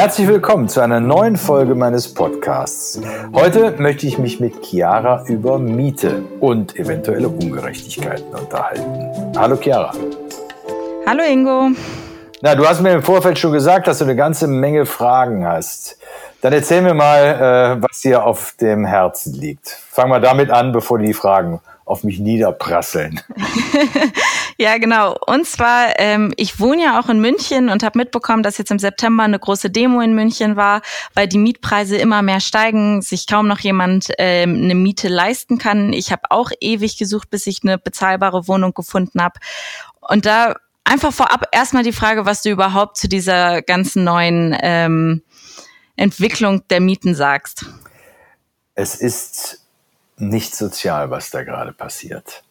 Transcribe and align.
Herzlich 0.00 0.28
willkommen 0.28 0.66
zu 0.66 0.80
einer 0.80 0.98
neuen 0.98 1.36
Folge 1.36 1.74
meines 1.74 2.14
Podcasts. 2.14 2.98
Heute 3.34 3.72
möchte 3.72 4.06
ich 4.06 4.16
mich 4.16 4.40
mit 4.40 4.64
Chiara 4.64 5.26
über 5.26 5.58
Miete 5.58 6.24
und 6.40 6.74
eventuelle 6.78 7.28
Ungerechtigkeiten 7.28 8.34
unterhalten. 8.34 9.36
Hallo 9.36 9.58
Chiara. 9.58 9.92
Hallo 11.06 11.22
Ingo. 11.22 11.68
Na, 12.40 12.54
du 12.54 12.66
hast 12.66 12.80
mir 12.80 12.92
im 12.92 13.02
Vorfeld 13.02 13.38
schon 13.38 13.52
gesagt, 13.52 13.88
dass 13.88 13.98
du 13.98 14.04
eine 14.04 14.16
ganze 14.16 14.46
Menge 14.46 14.86
Fragen 14.86 15.46
hast. 15.46 15.98
Dann 16.40 16.54
erzähl 16.54 16.80
mir 16.80 16.94
mal, 16.94 17.78
äh, 17.78 17.82
was 17.82 18.00
dir 18.00 18.24
auf 18.24 18.54
dem 18.58 18.86
Herzen 18.86 19.34
liegt. 19.34 19.68
Fang 19.68 20.08
mal 20.08 20.22
damit 20.22 20.50
an, 20.50 20.72
bevor 20.72 20.98
die 20.98 21.12
Fragen 21.12 21.60
auf 21.84 22.04
mich 22.04 22.20
niederprasseln. 22.20 23.20
ja, 24.60 24.76
genau. 24.76 25.16
Und 25.26 25.46
zwar, 25.46 25.98
ähm, 25.98 26.34
ich 26.36 26.60
wohne 26.60 26.82
ja 26.82 27.00
auch 27.00 27.08
in 27.08 27.18
München 27.18 27.70
und 27.70 27.82
habe 27.82 27.98
mitbekommen, 27.98 28.42
dass 28.42 28.58
jetzt 28.58 28.70
im 28.70 28.78
September 28.78 29.22
eine 29.22 29.38
große 29.38 29.70
Demo 29.70 30.02
in 30.02 30.14
München 30.14 30.54
war, 30.54 30.82
weil 31.14 31.26
die 31.26 31.38
Mietpreise 31.38 31.96
immer 31.96 32.20
mehr 32.20 32.40
steigen, 32.40 33.00
sich 33.00 33.26
kaum 33.26 33.48
noch 33.48 33.60
jemand 33.60 34.10
ähm, 34.18 34.56
eine 34.62 34.74
Miete 34.74 35.08
leisten 35.08 35.56
kann. 35.56 35.94
Ich 35.94 36.12
habe 36.12 36.24
auch 36.28 36.50
ewig 36.60 36.98
gesucht, 36.98 37.30
bis 37.30 37.46
ich 37.46 37.60
eine 37.62 37.78
bezahlbare 37.78 38.48
Wohnung 38.48 38.74
gefunden 38.74 39.22
habe. 39.22 39.40
Und 40.02 40.26
da 40.26 40.56
einfach 40.84 41.14
vorab 41.14 41.48
erstmal 41.52 41.82
die 41.82 41.92
Frage, 41.92 42.26
was 42.26 42.42
du 42.42 42.50
überhaupt 42.50 42.98
zu 42.98 43.08
dieser 43.08 43.62
ganzen 43.62 44.04
neuen 44.04 44.54
ähm, 44.60 45.22
Entwicklung 45.96 46.68
der 46.68 46.80
Mieten 46.80 47.14
sagst. 47.14 47.64
Es 48.74 48.94
ist 48.94 49.64
nicht 50.18 50.54
sozial, 50.54 51.08
was 51.08 51.30
da 51.30 51.44
gerade 51.44 51.72
passiert. 51.72 52.42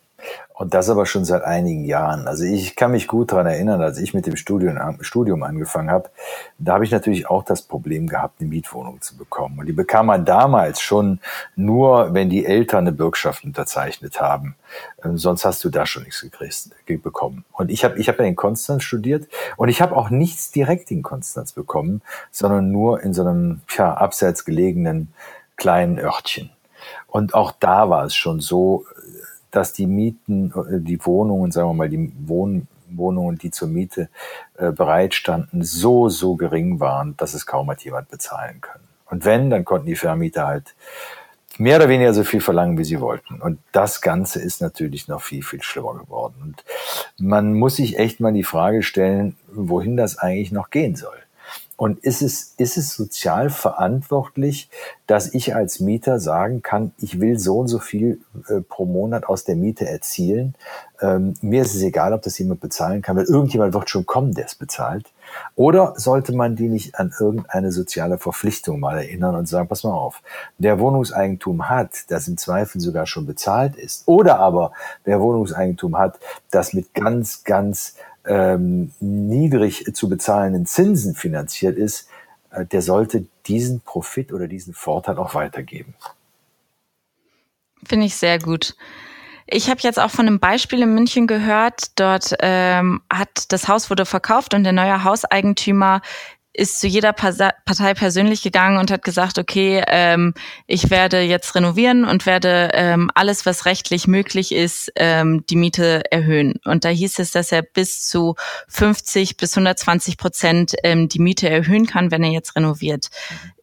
Und 0.59 0.73
das 0.73 0.90
aber 0.90 1.05
schon 1.05 1.23
seit 1.23 1.44
einigen 1.44 1.86
Jahren. 1.86 2.27
Also 2.27 2.44
ich 2.44 2.76
kann 2.76 2.91
mich 2.91 3.08
gut 3.08 3.31
daran 3.31 3.48
erinnern, 3.48 3.81
als 3.81 3.98
ich 3.98 4.13
mit 4.13 4.26
dem 4.26 4.36
Studium, 4.36 5.41
angefangen 5.41 5.90
habe, 5.90 6.09
da 6.58 6.73
habe 6.73 6.84
ich 6.84 6.91
natürlich 6.91 7.30
auch 7.30 7.44
das 7.44 7.62
Problem 7.62 8.08
gehabt, 8.08 8.41
eine 8.41 8.49
Mietwohnung 8.49 8.99
zu 8.99 9.16
bekommen. 9.16 9.58
Und 9.59 9.68
die 9.68 9.72
bekam 9.72 10.08
man 10.08 10.26
damals 10.26 10.82
schon 10.82 11.22
nur, 11.55 12.13
wenn 12.13 12.29
die 12.29 12.46
Eltern 12.46 12.79
eine 12.79 12.91
Bürgschaft 12.91 13.46
unterzeichnet 13.46 14.20
haben. 14.20 14.55
Ähm, 15.01 15.18
sonst 15.18 15.46
hast 15.46 15.63
du 15.63 15.70
da 15.70 15.85
schon 15.85 16.04
nichts 16.04 16.20
gekriegt, 16.20 17.04
bekommen. 17.04 17.46
Und 17.54 17.71
ich 17.71 17.85
habe 17.85 17.98
ich 17.98 18.10
hab 18.10 18.20
ja 18.20 18.26
in 18.26 18.35
Konstanz 18.35 18.84
studiert 18.84 19.29
und 19.55 19.70
ich 19.70 19.82
habe 19.82 19.96
auch 19.96 20.10
nichts 20.10 20.51
direkt 20.51 20.91
in 20.91 21.04
Konstanz 21.04 21.54
bekommen, 21.54 22.01
sondern 22.32 22.70
nur 22.70 23.01
in 23.01 23.13
so 23.13 23.21
einem 23.21 23.62
ja, 23.77 23.94
abseits 23.94 24.44
gelegenen 24.44 25.13
kleinen 25.55 25.99
Örtchen. 25.99 26.49
Und 27.07 27.34
auch 27.34 27.54
da 27.54 27.90
war 27.90 28.04
es 28.04 28.13
schon 28.13 28.41
so, 28.41 28.85
dass 29.51 29.73
die 29.73 29.87
Mieten, 29.87 30.51
äh, 30.51 30.79
die 30.79 31.03
Wohnungen, 31.05 31.51
sagen 31.51 31.69
wir 31.69 31.73
mal, 31.73 31.89
die 31.89 32.11
Wohn 32.25 32.67
Wohnungen, 32.91 33.37
die 33.37 33.51
zur 33.51 33.67
Miete 33.67 34.09
äh, 34.57 34.71
bereitstanden, 34.71 35.63
so, 35.63 36.09
so 36.09 36.35
gering 36.35 36.79
waren, 36.79 37.15
dass 37.17 37.33
es 37.33 37.45
kaum 37.45 37.70
hat 37.70 37.83
jemand 37.83 38.09
bezahlen 38.09 38.61
können. 38.61 38.83
Und 39.05 39.25
wenn, 39.25 39.49
dann 39.49 39.65
konnten 39.65 39.87
die 39.87 39.95
Vermieter 39.95 40.47
halt 40.47 40.75
mehr 41.57 41.77
oder 41.77 41.89
weniger 41.89 42.13
so 42.13 42.23
viel 42.23 42.41
verlangen, 42.41 42.77
wie 42.77 42.85
sie 42.85 43.01
wollten. 43.01 43.41
Und 43.41 43.59
das 43.71 44.01
Ganze 44.01 44.41
ist 44.41 44.61
natürlich 44.61 45.07
noch 45.07 45.21
viel, 45.21 45.43
viel 45.43 45.61
schlimmer 45.61 45.93
geworden. 45.93 46.35
Und 46.41 46.63
man 47.17 47.53
muss 47.53 47.75
sich 47.75 47.97
echt 47.97 48.20
mal 48.20 48.33
die 48.33 48.43
Frage 48.43 48.81
stellen, 48.81 49.35
wohin 49.51 49.97
das 49.97 50.17
eigentlich 50.17 50.51
noch 50.51 50.70
gehen 50.70 50.95
soll. 50.95 51.17
Und 51.80 51.99
ist 51.99 52.22
es, 52.22 52.55
ist 52.58 52.76
es 52.76 52.94
sozial 52.94 53.49
verantwortlich, 53.49 54.70
dass 55.08 55.34
ich 55.34 55.55
als 55.55 55.80
Mieter 55.80 56.20
sagen 56.20 56.62
kann, 56.62 56.91
ich 56.98 57.22
will 57.22 57.40
so 57.40 57.60
und 57.60 57.70
so 57.70 57.80
viel 57.80 58.20
äh, 58.49 58.60
pro 58.60 58.84
Monat 58.84 59.24
aus 59.30 59.46
der 59.46 59.55
Miete 59.55 59.88
erzielen? 59.88 60.55
Ähm, 61.00 61.35
mir 61.40 61.62
ist 61.62 61.74
es 61.74 61.82
egal, 61.82 62.12
ob 62.12 62.22
das 62.22 62.38
jemand 62.38 62.60
bezahlen 62.60 63.02
kann, 63.02 63.16
weil 63.16 63.24
irgendjemand 63.24 63.74
wird 63.74 63.90
schon 63.90 64.06
kommen, 64.06 64.34
der 64.34 64.47
es 64.47 64.56
bezahlt. 64.56 65.06
Oder 65.56 65.94
sollte 65.96 66.34
man 66.34 66.57
die 66.57 66.68
nicht 66.68 67.00
an 67.00 67.13
irgendeine 67.18 67.72
soziale 67.72 68.18
Verpflichtung 68.18 68.81
mal 68.81 68.97
erinnern 68.97 69.35
und 69.35 69.47
sagen, 69.47 69.69
pass 69.69 69.85
mal 69.85 69.94
auf, 69.94 70.22
wer 70.57 70.80
Wohnungseigentum 70.80 71.69
hat, 71.69 71.91
das 72.09 72.28
im 72.28 72.35
Zweifel 72.35 72.81
sogar 72.81 73.07
schon 73.07 73.25
bezahlt 73.25 73.78
ist, 73.78 74.06
oder 74.06 74.40
aber 74.40 74.74
wer 75.06 75.22
Wohnungseigentum 75.22 75.97
hat, 75.97 76.19
das 76.51 76.73
mit 76.73 76.94
ganz, 76.94 77.45
ganz 77.45 77.95
ähm, 78.25 78.91
niedrig 79.00 79.85
zu 79.94 80.09
bezahlenden 80.09 80.66
Zinsen 80.66 81.16
finanziert 81.16 81.78
ist, 81.78 82.09
äh, 82.52 82.66
der 82.66 82.81
sollte 82.81 83.25
diesen 83.47 83.81
Profit 83.81 84.31
oder 84.34 84.47
diesen 84.47 84.74
Vorteil 84.74 85.18
auch 85.18 85.34
weitergeben. 85.34 85.94
Finde 87.84 88.06
ich 88.06 88.16
sehr 88.16 88.40
gut. 88.40 88.75
Ich 89.52 89.69
habe 89.69 89.80
jetzt 89.81 90.00
auch 90.00 90.12
von 90.12 90.28
einem 90.28 90.40
Beispiel 90.40 90.81
in 90.81 90.94
München 90.94 91.25
gehört. 91.25 92.00
Dort 92.00 92.35
ähm, 92.40 93.02
hat 93.12 93.52
das 93.52 93.68
Haus 93.68 93.90
wurde 93.90 94.06
verkauft 94.06 94.53
und 94.53 94.63
der 94.63 94.74
neue 94.74 95.03
Hauseigentümer 95.03 96.01
ist 96.59 96.79
zu 96.79 96.87
jeder 96.87 97.13
Partei 97.13 97.93
persönlich 97.93 98.43
gegangen 98.43 98.77
und 98.77 98.91
hat 98.91 99.03
gesagt, 99.03 99.39
okay, 99.39 99.81
ähm, 99.87 100.33
ich 100.67 100.89
werde 100.89 101.21
jetzt 101.21 101.55
renovieren 101.55 102.03
und 102.03 102.25
werde 102.25 102.69
ähm, 102.73 103.09
alles, 103.15 103.45
was 103.45 103.65
rechtlich 103.65 104.07
möglich 104.07 104.51
ist, 104.51 104.91
ähm, 104.95 105.45
die 105.49 105.55
Miete 105.55 106.03
erhöhen. 106.11 106.59
Und 106.65 106.83
da 106.83 106.89
hieß 106.89 107.19
es, 107.19 107.31
dass 107.31 107.51
er 107.51 107.61
bis 107.61 108.07
zu 108.07 108.35
50 108.67 109.37
bis 109.37 109.55
120 109.55 110.17
Prozent 110.17 110.75
ähm, 110.83 111.07
die 111.07 111.19
Miete 111.19 111.49
erhöhen 111.49 111.87
kann, 111.87 112.11
wenn 112.11 112.23
er 112.23 112.31
jetzt 112.31 112.55
renoviert. 112.55 113.09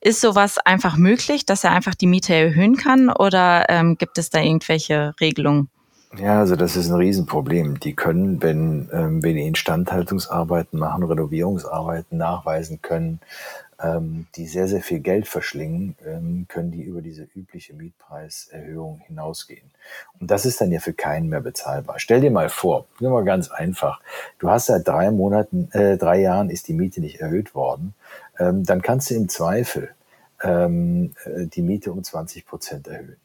Ist 0.00 0.20
sowas 0.20 0.58
einfach 0.58 0.96
möglich, 0.96 1.44
dass 1.44 1.64
er 1.64 1.72
einfach 1.72 1.94
die 1.94 2.06
Miete 2.06 2.34
erhöhen 2.34 2.76
kann 2.76 3.10
oder 3.10 3.66
ähm, 3.68 3.98
gibt 3.98 4.18
es 4.18 4.30
da 4.30 4.40
irgendwelche 4.40 5.14
Regelungen? 5.20 5.68
Ja, 6.18 6.38
also 6.38 6.56
das 6.56 6.76
ist 6.76 6.88
ein 6.88 6.94
Riesenproblem. 6.96 7.80
Die 7.80 7.94
können, 7.94 8.42
wenn, 8.42 8.88
ähm, 8.92 9.22
wenn 9.22 9.36
die 9.36 9.46
Instandhaltungsarbeiten 9.46 10.78
machen, 10.78 11.02
Renovierungsarbeiten 11.02 12.16
nachweisen 12.16 12.80
können, 12.80 13.20
ähm, 13.82 14.26
die 14.36 14.46
sehr, 14.46 14.68
sehr 14.68 14.80
viel 14.82 15.00
Geld 15.00 15.28
verschlingen, 15.28 15.94
ähm, 16.06 16.46
können 16.48 16.70
die 16.70 16.82
über 16.82 17.02
diese 17.02 17.24
übliche 17.34 17.74
Mietpreiserhöhung 17.74 19.00
hinausgehen. 19.06 19.70
Und 20.18 20.30
das 20.30 20.46
ist 20.46 20.60
dann 20.60 20.72
ja 20.72 20.80
für 20.80 20.94
keinen 20.94 21.28
mehr 21.28 21.42
bezahlbar. 21.42 21.98
Stell 21.98 22.20
dir 22.20 22.30
mal 22.30 22.48
vor, 22.48 22.86
nur 23.00 23.10
mal 23.10 23.24
ganz 23.24 23.50
einfach. 23.50 24.00
Du 24.38 24.48
hast 24.48 24.66
seit 24.66 24.88
drei 24.88 25.10
Monaten, 25.10 25.68
äh, 25.72 25.98
drei 25.98 26.20
Jahren 26.20 26.48
ist 26.48 26.68
die 26.68 26.74
Miete 26.74 27.02
nicht 27.02 27.20
erhöht 27.20 27.54
worden. 27.54 27.94
Ähm, 28.38 28.64
dann 28.64 28.80
kannst 28.80 29.10
du 29.10 29.14
im 29.14 29.28
Zweifel 29.28 29.90
ähm, 30.42 31.14
äh, 31.24 31.46
die 31.46 31.62
Miete 31.62 31.92
um 31.92 32.02
20 32.02 32.46
Prozent 32.46 32.88
erhöhen. 32.88 33.18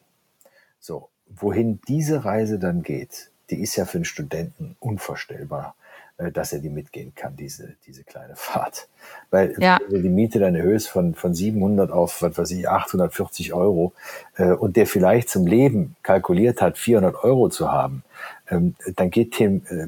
So 0.80 1.11
wohin 1.36 1.80
diese 1.88 2.26
Reise 2.26 2.60
dann 2.60 2.84
geht, 2.84 3.32
die 3.50 3.62
ist 3.62 3.76
ja 3.76 3.86
für 3.86 3.98
einen 3.98 4.06
Studenten 4.06 4.76
unvorstellbar, 4.80 5.76
äh, 6.18 6.32
dass 6.32 6.54
er 6.54 6.60
die 6.60 6.70
mitgehen 6.70 7.14
kann, 7.16 7.36
diese, 7.36 7.76
diese 7.86 8.04
kleine 8.04 8.36
Fahrt. 8.36 8.88
Weil 9.30 9.56
ja. 9.60 9.80
die 9.90 10.10
Miete 10.10 10.40
dann 10.40 10.56
erhöhst 10.56 10.90
von, 10.90 11.16
von 11.16 11.34
700 11.34 11.92
auf, 11.92 12.22
was 12.22 12.38
weiß 12.38 12.52
ich, 12.52 12.70
840 12.70 13.54
Euro 13.54 13.94
äh, 14.38 14.52
und 14.52 14.78
der 14.78 14.88
vielleicht 14.88 15.30
zum 15.30 15.48
Leben 15.48 15.96
kalkuliert 16.04 16.62
hat, 16.62 16.78
400 16.78 17.24
Euro 17.24 17.50
zu 17.50 17.72
haben, 17.72 18.04
ähm, 18.50 18.76
dann 18.96 19.10
geht 19.10 19.40
dem 19.40 19.64
äh, 19.70 19.88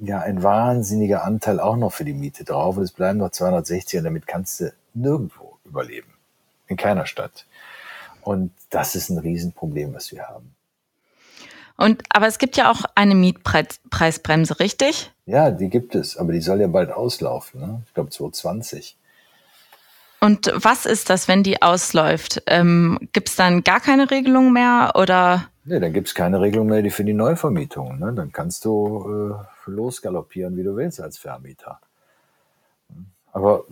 ja 0.00 0.20
ein 0.20 0.42
wahnsinniger 0.42 1.24
Anteil 1.24 1.60
auch 1.60 1.76
noch 1.76 1.92
für 1.92 2.04
die 2.04 2.14
Miete 2.14 2.44
drauf 2.44 2.76
und 2.76 2.82
es 2.82 2.92
bleiben 2.92 3.18
noch 3.18 3.30
260 3.30 3.98
und 3.98 4.04
damit 4.04 4.26
kannst 4.26 4.60
du 4.60 4.72
nirgendwo 4.94 5.58
überleben. 5.64 6.08
In 6.68 6.76
keiner 6.76 7.06
Stadt. 7.06 7.46
Und 8.22 8.52
das 8.70 8.94
ist 8.94 9.10
ein 9.10 9.18
Riesenproblem, 9.18 9.94
was 9.94 10.12
wir 10.12 10.28
haben. 10.28 10.54
Und, 11.80 12.02
aber 12.10 12.26
es 12.26 12.36
gibt 12.36 12.58
ja 12.58 12.70
auch 12.70 12.84
eine 12.94 13.14
Mietpreisbremse, 13.14 14.60
richtig? 14.60 15.10
Ja, 15.24 15.50
die 15.50 15.70
gibt 15.70 15.94
es, 15.94 16.18
aber 16.18 16.32
die 16.32 16.42
soll 16.42 16.60
ja 16.60 16.66
bald 16.66 16.92
auslaufen, 16.92 17.60
ne? 17.60 17.82
ich 17.86 17.94
glaube 17.94 18.10
2020. 18.10 18.98
Und 20.20 20.52
was 20.54 20.84
ist 20.84 21.08
das, 21.08 21.26
wenn 21.26 21.42
die 21.42 21.62
ausläuft? 21.62 22.42
Ähm, 22.46 22.98
gibt 23.14 23.30
es 23.30 23.36
dann 23.36 23.64
gar 23.64 23.80
keine 23.80 24.10
Regelung 24.10 24.52
mehr 24.52 24.92
oder? 24.94 25.48
Nee, 25.64 25.80
dann 25.80 25.94
gibt 25.94 26.08
es 26.08 26.14
keine 26.14 26.42
Regelung 26.42 26.66
mehr 26.66 26.90
für 26.90 27.04
die 27.04 27.14
Neuvermietung. 27.14 27.98
Ne? 27.98 28.12
Dann 28.12 28.30
kannst 28.30 28.66
du 28.66 29.38
äh, 29.66 29.70
losgaloppieren, 29.70 30.58
wie 30.58 30.62
du 30.62 30.76
willst 30.76 31.00
als 31.00 31.16
Vermieter. 31.16 31.80
Aber 33.32 33.64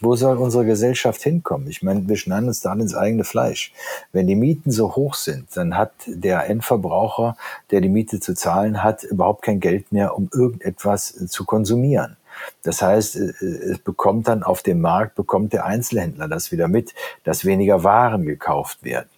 wo 0.00 0.14
soll 0.14 0.36
unsere 0.36 0.64
Gesellschaft 0.64 1.22
hinkommen? 1.22 1.68
Ich 1.68 1.82
meine, 1.82 2.08
wir 2.08 2.16
schneiden 2.16 2.48
uns 2.48 2.60
da 2.60 2.72
ins 2.72 2.94
eigene 2.94 3.24
Fleisch. 3.24 3.72
Wenn 4.12 4.26
die 4.26 4.36
Mieten 4.36 4.70
so 4.70 4.94
hoch 4.94 5.14
sind, 5.14 5.48
dann 5.56 5.76
hat 5.76 5.92
der 6.06 6.48
Endverbraucher, 6.48 7.36
der 7.70 7.80
die 7.80 7.88
Miete 7.88 8.20
zu 8.20 8.34
zahlen 8.34 8.82
hat, 8.82 9.02
überhaupt 9.02 9.42
kein 9.42 9.60
Geld 9.60 9.90
mehr, 9.90 10.16
um 10.16 10.28
irgendetwas 10.32 11.14
zu 11.28 11.44
konsumieren. 11.44 12.16
Das 12.62 12.82
heißt, 12.82 13.16
es 13.16 13.78
bekommt 13.78 14.28
dann 14.28 14.42
auf 14.42 14.62
dem 14.62 14.80
Markt, 14.80 15.14
bekommt 15.14 15.52
der 15.52 15.64
Einzelhändler 15.64 16.28
das 16.28 16.52
wieder 16.52 16.68
mit, 16.68 16.94
dass 17.24 17.44
weniger 17.44 17.82
Waren 17.82 18.24
gekauft 18.24 18.84
werden. 18.84 19.08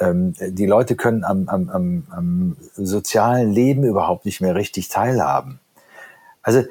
Ähm, 0.00 0.34
die 0.40 0.66
Leute 0.66 0.96
können 0.96 1.24
am, 1.24 1.48
am, 1.48 1.68
am, 1.68 2.06
am 2.10 2.56
sozialen 2.74 3.52
Leben 3.52 3.84
überhaupt 3.84 4.24
nicht 4.24 4.40
mehr 4.40 4.54
richtig 4.54 4.88
teilhaben. 4.88 5.60
Also 6.44 6.62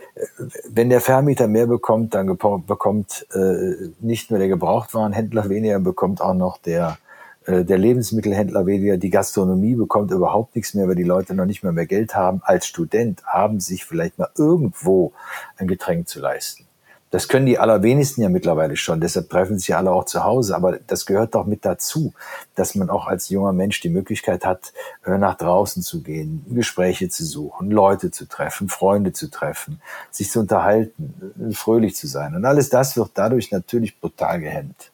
wenn 0.69 0.91
der 0.91 1.01
Vermieter 1.01 1.47
mehr 1.47 1.65
bekommt, 1.65 2.13
dann 2.13 2.27
bekommt 2.27 3.25
äh, 3.33 3.89
nicht 3.99 4.29
nur 4.29 4.37
der 4.37 4.47
Gebrauchtwarenhändler 4.47 5.49
weniger, 5.49 5.79
bekommt 5.79 6.21
auch 6.21 6.35
noch 6.35 6.59
der, 6.59 6.99
äh, 7.47 7.65
der 7.65 7.79
Lebensmittelhändler 7.79 8.67
weniger. 8.67 8.97
Die 8.97 9.09
Gastronomie 9.09 9.73
bekommt 9.73 10.11
überhaupt 10.11 10.55
nichts 10.55 10.75
mehr, 10.75 10.87
weil 10.87 10.95
die 10.95 11.01
Leute 11.01 11.33
noch 11.33 11.45
nicht 11.45 11.63
mehr 11.63 11.71
mehr 11.71 11.87
Geld 11.87 12.15
haben. 12.15 12.41
Als 12.43 12.67
Student 12.67 13.25
haben 13.25 13.59
sich 13.59 13.83
vielleicht 13.83 14.19
mal 14.19 14.29
irgendwo 14.37 15.11
ein 15.57 15.67
Getränk 15.67 16.07
zu 16.07 16.19
leisten. 16.19 16.67
Das 17.13 17.27
können 17.27 17.45
die 17.45 17.59
allerwenigsten 17.59 18.23
ja 18.23 18.29
mittlerweile 18.29 18.75
schon. 18.75 18.99
Deshalb 18.99 19.29
treffen 19.29 19.59
sich 19.59 19.67
ja 19.67 19.77
alle 19.77 19.91
auch 19.91 20.05
zu 20.05 20.23
Hause. 20.23 20.55
Aber 20.55 20.79
das 20.87 21.05
gehört 21.05 21.35
doch 21.35 21.45
mit 21.45 21.63
dazu, 21.63 22.11
dass 22.55 22.73
man 22.73 22.89
auch 22.89 23.05
als 23.05 23.29
junger 23.29 23.53
Mensch 23.53 23.81
die 23.81 23.89
Möglichkeit 23.89 24.43
hat, 24.43 24.73
äh, 25.05 25.19
nach 25.19 25.35
draußen 25.35 25.83
zu 25.83 26.01
gehen, 26.01 26.43
Gespräche 26.49 27.09
zu 27.09 27.23
suchen, 27.23 27.69
Leute 27.69 28.09
zu 28.09 28.27
treffen, 28.27 28.67
Freunde 28.67 29.13
zu 29.13 29.29
treffen, 29.29 29.79
sich 30.09 30.31
zu 30.31 30.39
unterhalten, 30.39 31.33
äh, 31.39 31.53
fröhlich 31.53 31.95
zu 31.95 32.07
sein. 32.07 32.33
Und 32.33 32.45
alles 32.45 32.71
das 32.71 32.97
wird 32.97 33.11
dadurch 33.13 33.51
natürlich 33.51 33.99
brutal 33.99 34.39
gehemmt. 34.39 34.89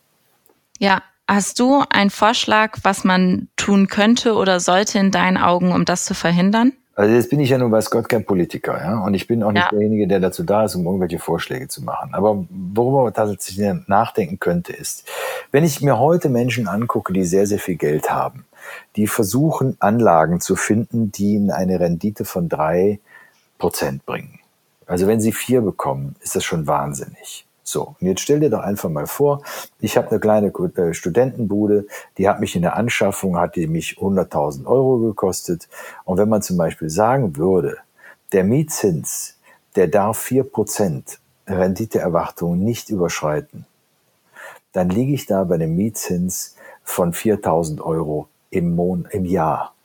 Ja, 0.78 1.02
hast 1.26 1.58
du 1.62 1.86
einen 1.90 2.10
Vorschlag, 2.10 2.80
was 2.84 3.06
man 3.06 3.48
tun 3.56 3.88
könnte 3.88 4.34
oder 4.34 4.60
sollte 4.60 5.00
in 5.00 5.12
deinen 5.12 5.38
Augen, 5.38 5.72
um 5.72 5.86
das 5.86 6.04
zu 6.04 6.14
verhindern? 6.14 6.74
Also 7.00 7.16
jetzt 7.16 7.30
bin 7.30 7.40
ich 7.40 7.50
ja 7.50 7.58
nun 7.58 7.72
weiß 7.72 7.92
Gott 7.92 8.10
kein 8.10 8.26
Politiker, 8.26 8.78
ja, 8.78 9.00
und 9.00 9.14
ich 9.14 9.26
bin 9.26 9.42
auch 9.42 9.54
nicht 9.54 9.64
ja. 9.64 9.70
derjenige, 9.70 10.06
der 10.06 10.20
dazu 10.20 10.44
da 10.44 10.66
ist, 10.66 10.76
um 10.76 10.86
irgendwelche 10.86 11.18
Vorschläge 11.18 11.70
zu 11.70 11.82
machen. 11.82 12.14
Aber 12.14 12.46
worüber 12.50 13.04
man 13.04 13.14
tatsächlich 13.14 13.88
nachdenken 13.88 14.38
könnte, 14.38 14.74
ist, 14.74 15.08
wenn 15.50 15.64
ich 15.64 15.80
mir 15.80 15.98
heute 15.98 16.28
Menschen 16.28 16.68
angucke, 16.68 17.14
die 17.14 17.24
sehr, 17.24 17.48
sehr 17.48 17.60
viel 17.60 17.78
Geld 17.78 18.12
haben, 18.12 18.44
die 18.98 19.08
versuchen, 19.08 19.78
Anlagen 19.80 20.42
zu 20.42 20.58
finden, 20.58 21.10
die 21.10 21.36
ihnen 21.36 21.52
eine 21.52 21.80
Rendite 21.80 22.26
von 22.26 22.50
drei 22.50 23.00
Prozent 23.60 24.06
bringen. 24.06 24.40
Also 24.86 25.08
wenn 25.08 25.22
sie 25.22 25.32
vier 25.32 25.62
bekommen, 25.62 26.18
ist 26.20 26.36
das 26.36 26.44
schon 26.44 26.68
wahnsinnig. 26.68 27.46
So, 27.70 27.96
und 28.02 28.08
jetzt 28.08 28.22
stell 28.22 28.40
dir 28.40 28.50
doch 28.50 28.62
einfach 28.62 28.90
mal 28.90 29.06
vor, 29.06 29.44
ich 29.80 29.96
habe 29.96 30.10
eine 30.10 30.20
kleine 30.20 30.48
äh, 30.48 30.92
Studentenbude, 30.92 31.86
die 32.18 32.28
hat 32.28 32.40
mich 32.40 32.56
in 32.56 32.64
der 32.64 32.76
Anschaffung, 32.76 33.38
hat 33.38 33.56
die 33.56 33.68
mich 33.68 34.00
100.000 34.00 34.66
Euro 34.66 34.98
gekostet. 34.98 35.70
Und 36.04 36.18
wenn 36.18 36.30
man 36.30 36.42
zum 36.42 36.58
Beispiel 36.58 36.90
sagen 36.90 37.38
würde, 37.38 37.78
der 38.32 38.44
Mietzins, 38.44 39.38
der 39.76 39.88
darf 39.88 40.18
vier 40.18 40.46
Prozent 40.46 41.20
Renditeerwartung 41.46 42.58
nicht 42.58 42.90
überschreiten, 42.90 43.68
dann 44.72 44.90
liege 44.90 45.14
ich 45.14 45.28
da 45.28 45.44
bei 45.44 45.54
einem 45.54 45.76
Mietzins 45.76 46.56
von 46.84 47.14
4.000 47.14 47.82
Euro 47.82 48.30
im, 48.50 48.74
Mon 48.76 49.08
im 49.12 49.26
Jahr. 49.26 49.76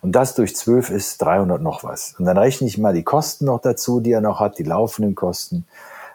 Und 0.00 0.12
das 0.12 0.34
durch 0.34 0.56
12 0.56 0.88
ist 0.88 1.18
300 1.18 1.60
noch 1.60 1.84
was. 1.84 2.14
Und 2.18 2.24
dann 2.24 2.38
rechne 2.38 2.66
ich 2.66 2.78
mal 2.78 2.94
die 2.94 3.04
Kosten 3.04 3.44
noch 3.44 3.60
dazu, 3.60 4.00
die 4.00 4.12
er 4.12 4.22
noch 4.22 4.40
hat, 4.40 4.58
die 4.58 4.64
laufenden 4.64 5.14
Kosten 5.14 5.66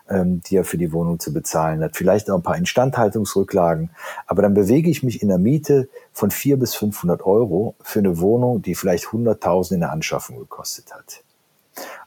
ähm, 0.10 0.42
die 0.46 0.58
er 0.58 0.66
für 0.66 0.78
die 0.78 0.92
Wohnung 0.92 1.20
zu 1.20 1.34
bezahlen 1.34 1.82
hat. 1.84 1.96
Vielleicht 1.96 2.30
auch 2.30 2.36
ein 2.36 2.44
paar 2.44 2.58
Instandhaltungsrücklagen. 2.58 3.90
Aber 4.28 4.42
dann 4.42 4.54
bewege 4.54 4.90
ich 4.90 5.04
mich 5.04 5.22
in 5.22 5.30
der 5.30 5.38
Miete 5.38 5.88
von 6.12 6.32
400 6.32 6.60
bis 6.60 6.76
500 6.76 7.26
Euro 7.26 7.76
für 7.82 8.00
eine 8.00 8.20
Wohnung, 8.20 8.62
die 8.62 8.76
vielleicht 8.76 9.06
100.000 9.06 9.76
in 9.76 9.80
der 9.82 9.92
Anschaffung 9.92 10.38
gekostet 10.38 10.94
hat. 10.94 11.24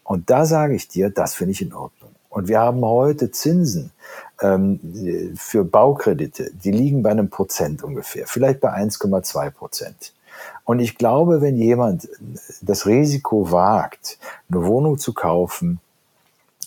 Und 0.04 0.30
da 0.30 0.46
sage 0.46 0.74
ich 0.74 0.88
dir, 0.88 1.10
das 1.10 1.34
finde 1.34 1.52
ich 1.52 1.62
in 1.62 1.74
Ordnung. 1.74 2.10
Und 2.28 2.48
wir 2.48 2.60
haben 2.60 2.84
heute 2.84 3.30
Zinsen 3.30 3.92
ähm, 4.42 5.34
für 5.36 5.64
Baukredite, 5.64 6.50
die 6.52 6.70
liegen 6.70 7.02
bei 7.02 7.10
einem 7.10 7.30
Prozent 7.30 7.82
ungefähr, 7.82 8.26
vielleicht 8.26 8.60
bei 8.60 8.72
1,2 8.74 9.50
Prozent. 9.50 10.12
Und 10.64 10.80
ich 10.80 10.98
glaube, 10.98 11.40
wenn 11.40 11.56
jemand 11.56 12.08
das 12.60 12.86
Risiko 12.86 13.50
wagt, 13.50 14.18
eine 14.50 14.66
Wohnung 14.66 14.98
zu 14.98 15.14
kaufen, 15.14 15.80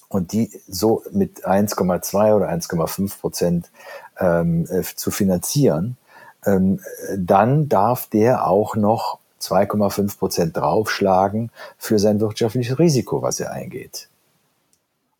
und 0.09 0.33
die 0.33 0.51
so 0.67 1.03
mit 1.11 1.45
1,2 1.45 2.35
oder 2.35 2.49
1,5 2.49 3.19
Prozent 3.19 3.71
ähm, 4.19 4.67
äh, 4.69 4.83
zu 4.83 5.11
finanzieren, 5.11 5.97
ähm, 6.45 6.81
dann 7.15 7.69
darf 7.69 8.07
der 8.07 8.47
auch 8.47 8.75
noch 8.75 9.19
2,5 9.41 10.17
Prozent 10.17 10.57
draufschlagen 10.57 11.51
für 11.77 11.99
sein 11.99 12.19
wirtschaftliches 12.19 12.79
Risiko, 12.79 13.21
was 13.21 13.39
er 13.39 13.53
eingeht. 13.53 14.09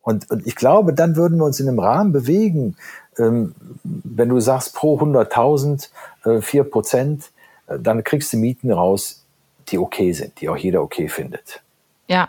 Und, 0.02 0.30
und 0.30 0.46
ich 0.46 0.56
glaube, 0.56 0.92
dann 0.92 1.16
würden 1.16 1.38
wir 1.38 1.44
uns 1.44 1.60
in 1.60 1.68
einem 1.68 1.78
Rahmen 1.78 2.12
bewegen, 2.12 2.76
ähm, 3.18 3.54
wenn 3.84 4.28
du 4.28 4.40
sagst 4.40 4.74
pro 4.74 4.98
100.000 4.98 5.88
äh, 6.24 6.40
4 6.40 6.64
Prozent, 6.64 7.30
äh, 7.66 7.78
dann 7.78 8.02
kriegst 8.02 8.32
du 8.32 8.38
Mieten 8.38 8.72
raus, 8.72 9.24
die 9.68 9.78
okay 9.78 10.12
sind, 10.12 10.40
die 10.40 10.48
auch 10.48 10.56
jeder 10.56 10.82
okay 10.82 11.08
findet. 11.08 11.62
Ja, 12.08 12.28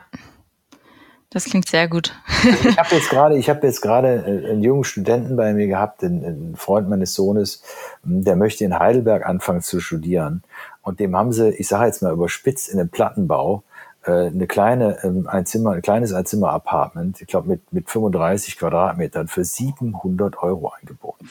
das 1.32 1.46
klingt 1.46 1.68
sehr 1.68 1.88
gut. 1.88 2.14
ich 2.44 2.78
habe 2.78 2.96
jetzt 2.96 3.10
gerade, 3.10 3.38
ich 3.38 3.50
habe 3.50 3.66
jetzt 3.66 3.82
gerade 3.82 4.24
einen 4.26 4.62
jungen 4.62 4.84
Studenten 4.84 5.38
bei 5.38 5.54
mir 5.54 5.68
gehabt, 5.68 6.04
einen, 6.04 6.56
Freund 6.58 6.90
meines 6.90 7.14
Sohnes, 7.14 7.64
der 8.04 8.36
möchte 8.36 8.66
in 8.66 8.78
Heidelberg 8.78 9.26
anfangen 9.26 9.62
zu 9.62 9.80
studieren. 9.80 10.44
Und 10.82 11.00
dem 11.00 11.16
haben 11.16 11.32
sie, 11.32 11.50
ich 11.52 11.70
sage 11.70 11.86
jetzt 11.86 12.02
mal 12.02 12.12
überspitzt, 12.12 12.70
in 12.70 12.80
einem 12.80 12.90
Plattenbau 12.90 13.64
äh, 14.04 14.28
eine 14.28 14.46
kleine 14.46 14.98
ähm, 15.04 15.28
ein 15.30 15.46
Zimmer, 15.46 15.72
ein 15.72 15.82
kleines 15.82 16.12
Einzimmer-Apartment, 16.12 17.22
ich 17.22 17.28
glaube 17.28 17.48
mit 17.48 17.72
mit 17.72 17.90
35 17.90 18.58
Quadratmetern 18.58 19.28
für 19.28 19.46
700 19.46 20.38
Euro 20.44 20.74
angeboten. 20.82 21.30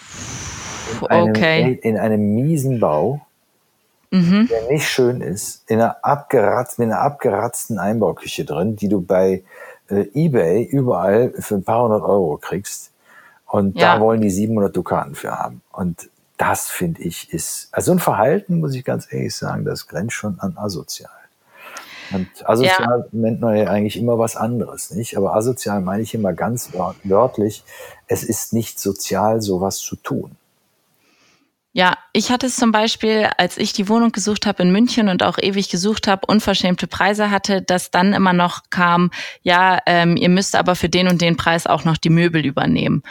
In 1.02 1.06
einem, 1.08 1.30
okay. 1.30 1.78
In 1.82 1.98
einem 1.98 2.34
miesen 2.34 2.80
Bau, 2.80 3.20
mhm. 4.10 4.48
der 4.48 4.68
nicht 4.70 4.88
schön 4.88 5.20
ist, 5.20 5.68
in 5.68 5.80
einer 5.80 6.02
abgeratzten, 6.02 6.84
mit 6.84 6.92
einer 6.92 7.02
abgeratzten 7.02 7.78
Einbauküche 7.78 8.44
drin, 8.44 8.76
die 8.76 8.88
du 8.88 9.00
bei 9.00 9.42
äh, 9.90 10.08
eBay 10.14 10.64
überall 10.64 11.32
für 11.38 11.56
ein 11.56 11.64
paar 11.64 11.84
hundert 11.84 12.02
Euro 12.02 12.38
kriegst. 12.38 12.92
Und 13.46 13.76
ja. 13.76 13.96
da 13.96 14.00
wollen 14.00 14.20
die 14.20 14.30
700 14.30 14.74
Dukaten 14.74 15.14
für 15.14 15.32
haben. 15.38 15.60
Und 15.72 16.08
das 16.36 16.68
finde 16.68 17.02
ich 17.02 17.32
ist, 17.32 17.68
also 17.72 17.92
ein 17.92 17.98
Verhalten, 17.98 18.60
muss 18.60 18.74
ich 18.74 18.84
ganz 18.84 19.12
ehrlich 19.12 19.34
sagen, 19.34 19.64
das 19.64 19.88
grenzt 19.88 20.14
schon 20.14 20.38
an 20.40 20.56
asozial. 20.56 21.10
Und 22.12 22.28
asozial 22.48 23.00
ja. 23.00 23.06
nennt 23.12 23.40
man 23.40 23.56
ja 23.56 23.68
eigentlich 23.68 23.96
immer 23.96 24.18
was 24.18 24.36
anderes, 24.36 24.90
nicht? 24.90 25.16
Aber 25.16 25.34
asozial 25.34 25.80
meine 25.80 26.02
ich 26.02 26.14
immer 26.14 26.32
ganz 26.32 26.70
wörtlich, 27.04 27.64
es 28.06 28.24
ist 28.24 28.52
nicht 28.52 28.80
sozial, 28.80 29.42
sowas 29.42 29.78
zu 29.78 29.96
tun. 29.96 30.36
Ja, 31.72 31.96
ich 32.12 32.32
hatte 32.32 32.46
es 32.46 32.56
zum 32.56 32.72
Beispiel, 32.72 33.28
als 33.38 33.56
ich 33.56 33.72
die 33.72 33.88
Wohnung 33.88 34.10
gesucht 34.10 34.44
habe 34.44 34.64
in 34.64 34.72
München 34.72 35.08
und 35.08 35.22
auch 35.22 35.38
ewig 35.38 35.68
gesucht 35.68 36.08
habe, 36.08 36.26
unverschämte 36.26 36.88
Preise 36.88 37.30
hatte, 37.30 37.62
dass 37.62 37.92
dann 37.92 38.12
immer 38.12 38.32
noch 38.32 38.62
kam, 38.70 39.12
ja, 39.42 39.78
ähm, 39.86 40.16
ihr 40.16 40.30
müsst 40.30 40.56
aber 40.56 40.74
für 40.74 40.88
den 40.88 41.06
und 41.06 41.20
den 41.20 41.36
Preis 41.36 41.68
auch 41.68 41.84
noch 41.84 41.96
die 41.96 42.10
Möbel 42.10 42.44
übernehmen. 42.44 43.04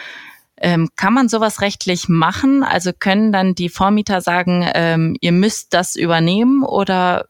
Ähm, 0.58 0.90
kann 0.98 1.14
man 1.14 1.30
sowas 1.30 1.62
rechtlich 1.62 2.10
machen? 2.10 2.64
Also 2.64 2.92
können 2.92 3.32
dann 3.32 3.56
die 3.56 3.70
Vormieter 3.70 4.20
sagen, 4.20 4.70
ähm, 4.74 5.16
ihr 5.22 5.32
müsst 5.32 5.74
das 5.74 5.96
übernehmen 5.96 6.64
oder 6.64 7.28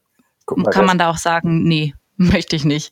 mal, 0.49 0.71
kann 0.71 0.85
man 0.85 0.97
da 0.97 1.11
auch 1.11 1.17
sagen, 1.17 1.61
nee, 1.61 1.93
möchte 2.17 2.55
ich 2.55 2.65
nicht? 2.65 2.91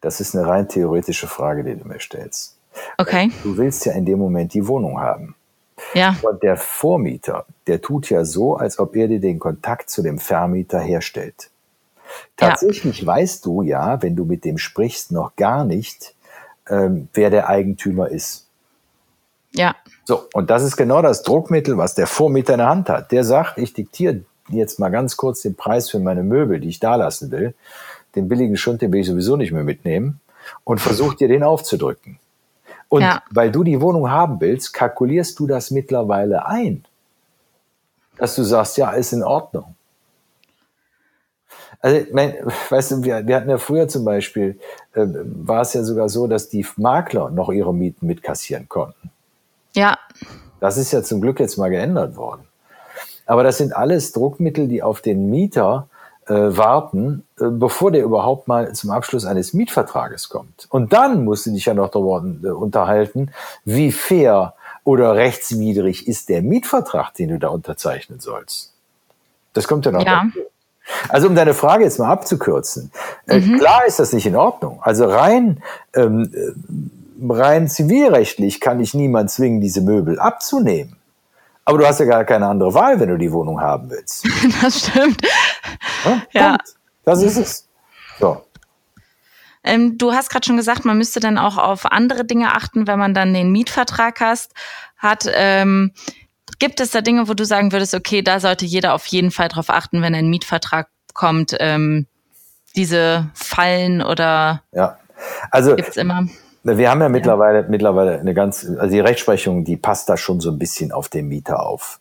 Das 0.00 0.20
ist 0.20 0.36
eine 0.36 0.46
rein 0.46 0.68
theoretische 0.68 1.26
Frage, 1.26 1.64
die 1.64 1.74
du 1.74 1.86
mir 1.86 1.98
stellst. 1.98 2.58
Okay. 2.96 3.32
Du 3.42 3.56
willst 3.56 3.84
ja 3.86 3.92
in 3.92 4.06
dem 4.06 4.20
Moment 4.20 4.54
die 4.54 4.66
Wohnung 4.68 5.00
haben. 5.00 5.34
Ja. 5.94 6.16
Und 6.22 6.42
der 6.42 6.56
Vormieter, 6.56 7.46
der 7.66 7.80
tut 7.80 8.10
ja 8.10 8.24
so, 8.24 8.56
als 8.56 8.78
ob 8.78 8.96
er 8.96 9.08
dir 9.08 9.20
den 9.20 9.38
Kontakt 9.38 9.90
zu 9.90 10.02
dem 10.02 10.18
Vermieter 10.18 10.80
herstellt. 10.80 11.50
Tatsächlich 12.36 13.02
ja. 13.02 13.06
weißt 13.06 13.44
du 13.46 13.62
ja, 13.62 14.02
wenn 14.02 14.16
du 14.16 14.24
mit 14.24 14.44
dem 14.44 14.58
sprichst, 14.58 15.12
noch 15.12 15.36
gar 15.36 15.64
nicht, 15.64 16.14
ähm, 16.68 17.08
wer 17.14 17.30
der 17.30 17.48
Eigentümer 17.48 18.08
ist. 18.08 18.46
Ja. 19.52 19.76
So, 20.04 20.26
und 20.32 20.50
das 20.50 20.62
ist 20.62 20.76
genau 20.76 21.02
das 21.02 21.22
Druckmittel, 21.22 21.76
was 21.76 21.94
der 21.94 22.06
Vormieter 22.06 22.54
in 22.54 22.58
der 22.58 22.68
Hand 22.68 22.88
hat. 22.88 23.12
Der 23.12 23.24
sagt, 23.24 23.58
ich 23.58 23.72
diktiere 23.72 24.22
jetzt 24.48 24.78
mal 24.78 24.90
ganz 24.90 25.16
kurz 25.16 25.42
den 25.42 25.54
Preis 25.54 25.90
für 25.90 25.98
meine 25.98 26.22
Möbel, 26.22 26.60
die 26.60 26.68
ich 26.68 26.80
da 26.80 26.96
lassen 26.96 27.30
will. 27.30 27.54
Den 28.16 28.28
billigen 28.28 28.56
Schund, 28.56 28.82
den 28.82 28.92
will 28.92 29.00
ich 29.00 29.06
sowieso 29.06 29.36
nicht 29.36 29.52
mehr 29.52 29.62
mitnehmen 29.62 30.20
und 30.64 30.80
versucht 30.80 31.20
dir 31.20 31.28
den 31.28 31.42
aufzudrücken. 31.42 32.18
Und 32.90 33.02
ja. 33.02 33.22
weil 33.30 33.52
du 33.52 33.62
die 33.62 33.80
Wohnung 33.80 34.10
haben 34.10 34.40
willst, 34.40 34.74
kalkulierst 34.74 35.38
du 35.38 35.46
das 35.46 35.70
mittlerweile 35.70 36.44
ein. 36.44 36.84
Dass 38.18 38.34
du 38.34 38.42
sagst, 38.42 38.76
ja, 38.76 38.90
ist 38.90 39.12
in 39.12 39.22
Ordnung. 39.22 39.76
Also, 41.80 42.04
mein, 42.12 42.34
weißt 42.68 42.90
du, 42.90 43.04
wir, 43.04 43.26
wir 43.26 43.36
hatten 43.36 43.48
ja 43.48 43.58
früher 43.58 43.86
zum 43.86 44.04
Beispiel, 44.04 44.58
äh, 44.92 45.06
war 45.06 45.62
es 45.62 45.72
ja 45.72 45.84
sogar 45.84 46.08
so, 46.08 46.26
dass 46.26 46.48
die 46.48 46.66
Makler 46.76 47.30
noch 47.30 47.50
ihre 47.50 47.72
Mieten 47.72 48.06
mitkassieren 48.06 48.68
konnten. 48.68 49.10
Ja. 49.72 49.96
Das 50.58 50.76
ist 50.76 50.92
ja 50.92 51.02
zum 51.02 51.20
Glück 51.20 51.38
jetzt 51.38 51.56
mal 51.56 51.70
geändert 51.70 52.16
worden. 52.16 52.42
Aber 53.24 53.44
das 53.44 53.58
sind 53.58 53.74
alles 53.74 54.10
Druckmittel, 54.10 54.66
die 54.66 54.82
auf 54.82 55.00
den 55.00 55.30
Mieter 55.30 55.88
warten, 56.34 57.24
äh, 57.38 57.44
bevor 57.46 57.90
der 57.90 58.02
überhaupt 58.02 58.48
mal 58.48 58.72
zum 58.72 58.90
Abschluss 58.90 59.24
eines 59.24 59.52
Mietvertrages 59.52 60.28
kommt. 60.28 60.66
Und 60.70 60.92
dann 60.92 61.24
musst 61.24 61.46
du 61.46 61.50
dich 61.50 61.64
ja 61.64 61.74
noch 61.74 61.90
darüber 61.90 62.24
äh, 62.42 62.48
unterhalten, 62.48 63.30
wie 63.64 63.92
fair 63.92 64.54
oder 64.84 65.14
rechtswidrig 65.14 66.08
ist 66.08 66.28
der 66.28 66.42
Mietvertrag, 66.42 67.14
den 67.14 67.30
du 67.30 67.38
da 67.38 67.48
unterzeichnen 67.48 68.20
sollst. 68.20 68.72
Das 69.52 69.68
kommt 69.68 69.86
ja 69.86 69.92
noch 69.92 70.04
ja. 70.04 70.24
dazu. 70.24 70.46
Also 71.08 71.28
um 71.28 71.34
deine 71.34 71.54
Frage 71.54 71.84
jetzt 71.84 71.98
mal 71.98 72.10
abzukürzen, 72.10 72.90
äh, 73.26 73.38
mhm. 73.38 73.58
klar 73.58 73.86
ist 73.86 73.98
das 73.98 74.12
nicht 74.12 74.26
in 74.26 74.36
Ordnung. 74.36 74.80
Also 74.82 75.04
rein 75.04 75.62
ähm, 75.94 76.30
äh, 76.34 76.52
rein 77.28 77.68
zivilrechtlich 77.68 78.60
kann 78.60 78.80
ich 78.80 78.94
niemand 78.94 79.30
zwingen, 79.30 79.60
diese 79.60 79.80
Möbel 79.80 80.18
abzunehmen. 80.18 80.96
Aber 81.70 81.78
du 81.78 81.86
hast 81.86 82.00
ja 82.00 82.06
gar 82.06 82.24
keine 82.24 82.48
andere 82.48 82.74
Wahl, 82.74 82.98
wenn 82.98 83.10
du 83.10 83.16
die 83.16 83.30
Wohnung 83.30 83.60
haben 83.60 83.90
willst. 83.90 84.26
Das 84.60 84.80
stimmt. 84.80 85.22
Ja, 86.04 86.22
ja. 86.32 86.56
Das 87.04 87.22
ist 87.22 87.36
es. 87.36 87.68
So. 88.18 88.44
Ähm, 89.62 89.96
du 89.96 90.12
hast 90.12 90.30
gerade 90.30 90.44
schon 90.44 90.56
gesagt, 90.56 90.84
man 90.84 90.98
müsste 90.98 91.20
dann 91.20 91.38
auch 91.38 91.58
auf 91.58 91.86
andere 91.86 92.24
Dinge 92.24 92.56
achten, 92.56 92.88
wenn 92.88 92.98
man 92.98 93.14
dann 93.14 93.32
den 93.32 93.52
Mietvertrag 93.52 94.20
hast, 94.20 94.52
hat. 94.96 95.30
Ähm, 95.32 95.92
gibt 96.58 96.80
es 96.80 96.90
da 96.90 97.02
Dinge, 97.02 97.28
wo 97.28 97.34
du 97.34 97.44
sagen 97.44 97.70
würdest, 97.70 97.94
okay, 97.94 98.20
da 98.20 98.40
sollte 98.40 98.66
jeder 98.66 98.92
auf 98.92 99.06
jeden 99.06 99.30
Fall 99.30 99.46
drauf 99.46 99.70
achten, 99.70 100.02
wenn 100.02 100.12
ein 100.12 100.28
Mietvertrag 100.28 100.88
kommt, 101.14 101.54
ähm, 101.60 102.08
diese 102.74 103.30
Fallen 103.34 104.02
oder 104.02 104.64
ja. 104.72 104.98
also, 105.52 105.76
gibt's 105.76 105.96
immer? 105.96 106.26
Wir 106.62 106.90
haben 106.90 107.00
ja, 107.00 107.06
ja 107.06 107.08
mittlerweile, 107.08 107.66
mittlerweile 107.68 108.20
eine 108.20 108.34
ganz, 108.34 108.66
also 108.78 108.92
die 108.92 109.00
Rechtsprechung, 109.00 109.64
die 109.64 109.76
passt 109.76 110.08
da 110.08 110.16
schon 110.16 110.40
so 110.40 110.50
ein 110.50 110.58
bisschen 110.58 110.92
auf 110.92 111.08
den 111.08 111.28
Mieter 111.28 111.64
auf. 111.64 112.00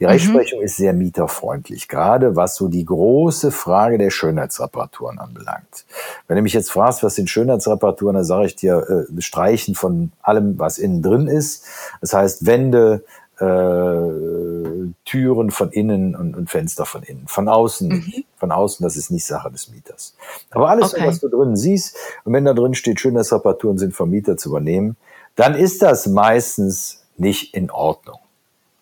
Die 0.00 0.04
Rechtsprechung 0.04 0.58
mhm. 0.58 0.64
ist 0.64 0.76
sehr 0.76 0.92
mieterfreundlich, 0.92 1.88
gerade 1.88 2.34
was 2.34 2.56
so 2.56 2.68
die 2.68 2.84
große 2.84 3.52
Frage 3.52 3.98
der 3.98 4.10
Schönheitsreparaturen 4.10 5.18
anbelangt. 5.18 5.84
Wenn 6.26 6.36
du 6.36 6.42
mich 6.42 6.52
jetzt 6.52 6.72
fragst, 6.72 7.02
was 7.02 7.14
sind 7.14 7.30
Schönheitsreparaturen, 7.30 8.16
dann 8.16 8.24
sage 8.24 8.46
ich 8.46 8.56
dir, 8.56 9.06
äh, 9.08 9.22
Streichen 9.22 9.74
von 9.74 10.10
allem, 10.22 10.58
was 10.58 10.78
innen 10.78 11.02
drin 11.02 11.28
ist. 11.28 11.64
Das 12.00 12.12
heißt 12.12 12.46
Wände, 12.46 13.04
äh, 13.38 14.92
Türen 15.04 15.50
von 15.50 15.70
innen 15.70 16.14
und, 16.14 16.36
und, 16.36 16.50
Fenster 16.50 16.86
von 16.86 17.02
innen. 17.02 17.26
Von 17.26 17.48
außen 17.48 17.88
mhm. 17.88 18.24
Von 18.36 18.52
außen, 18.52 18.82
das 18.82 18.96
ist 18.96 19.10
nicht 19.10 19.24
Sache 19.24 19.50
des 19.50 19.70
Mieters. 19.70 20.16
Aber 20.50 20.68
alles, 20.68 20.94
okay. 20.94 21.06
was 21.06 21.20
du 21.20 21.28
drin 21.28 21.56
siehst, 21.56 21.96
und 22.24 22.32
wenn 22.32 22.44
da 22.44 22.54
drin 22.54 22.74
steht, 22.74 23.00
Schönheitsreparaturen 23.00 23.78
sind 23.78 23.94
vom 23.94 24.10
Mieter 24.10 24.36
zu 24.36 24.48
übernehmen, 24.48 24.96
dann 25.36 25.54
ist 25.54 25.82
das 25.82 26.06
meistens 26.06 27.04
nicht 27.16 27.54
in 27.54 27.70
Ordnung. 27.70 28.18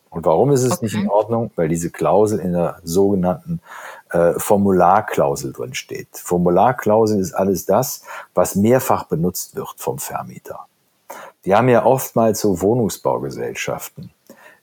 Und 0.08 0.24
warum 0.24 0.50
ist 0.50 0.64
es 0.64 0.72
okay. 0.72 0.86
nicht 0.86 0.94
in 0.94 1.08
Ordnung? 1.08 1.52
Weil 1.54 1.68
diese 1.68 1.90
Klausel 1.90 2.40
in 2.40 2.52
der 2.52 2.80
sogenannten 2.82 3.60
äh, 4.10 4.32
Formularklausel 4.38 5.52
drin 5.52 5.74
steht. 5.74 6.08
Formularklausel 6.12 7.20
ist 7.20 7.32
alles 7.32 7.64
das, 7.64 8.02
was 8.34 8.56
mehrfach 8.56 9.04
benutzt 9.04 9.54
wird 9.54 9.74
vom 9.76 9.98
Vermieter. 9.98 10.66
Die 11.44 11.54
haben 11.54 11.68
ja 11.68 11.86
oftmals 11.86 12.40
so 12.40 12.60
Wohnungsbaugesellschaften. 12.60 14.10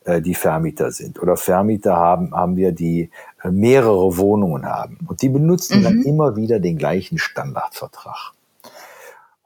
Äh, 0.07 0.21
die 0.21 0.35
Vermieter 0.35 0.91
sind. 0.91 1.21
Oder 1.21 1.35
Vermieter 1.35 1.97
haben, 1.97 2.33
haben 2.33 2.55
wir, 2.55 2.71
die 2.71 3.09
äh, 3.43 3.51
mehrere 3.51 4.15
Wohnungen 4.15 4.65
haben. 4.65 4.99
Und 5.05 5.21
die 5.21 5.27
benutzen 5.27 5.79
mhm. 5.79 5.83
dann 5.83 6.01
immer 6.03 6.37
wieder 6.37 6.61
den 6.61 6.77
gleichen 6.77 7.17
Standardvertrag. 7.17 8.31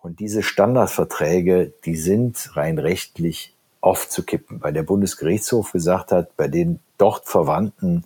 Und 0.04 0.20
diese 0.20 0.44
Standardverträge, 0.44 1.74
die 1.86 1.96
sind 1.96 2.56
rein 2.56 2.78
rechtlich 2.78 3.56
oft 3.82 4.12
zu 4.12 4.24
kippen, 4.24 4.62
weil 4.62 4.74
der 4.74 4.84
Bundesgerichtshof 4.84 5.72
gesagt 5.72 6.12
hat, 6.12 6.38
bei 6.38 6.48
den 6.48 6.80
dort 7.00 7.26
verwandten 7.26 8.06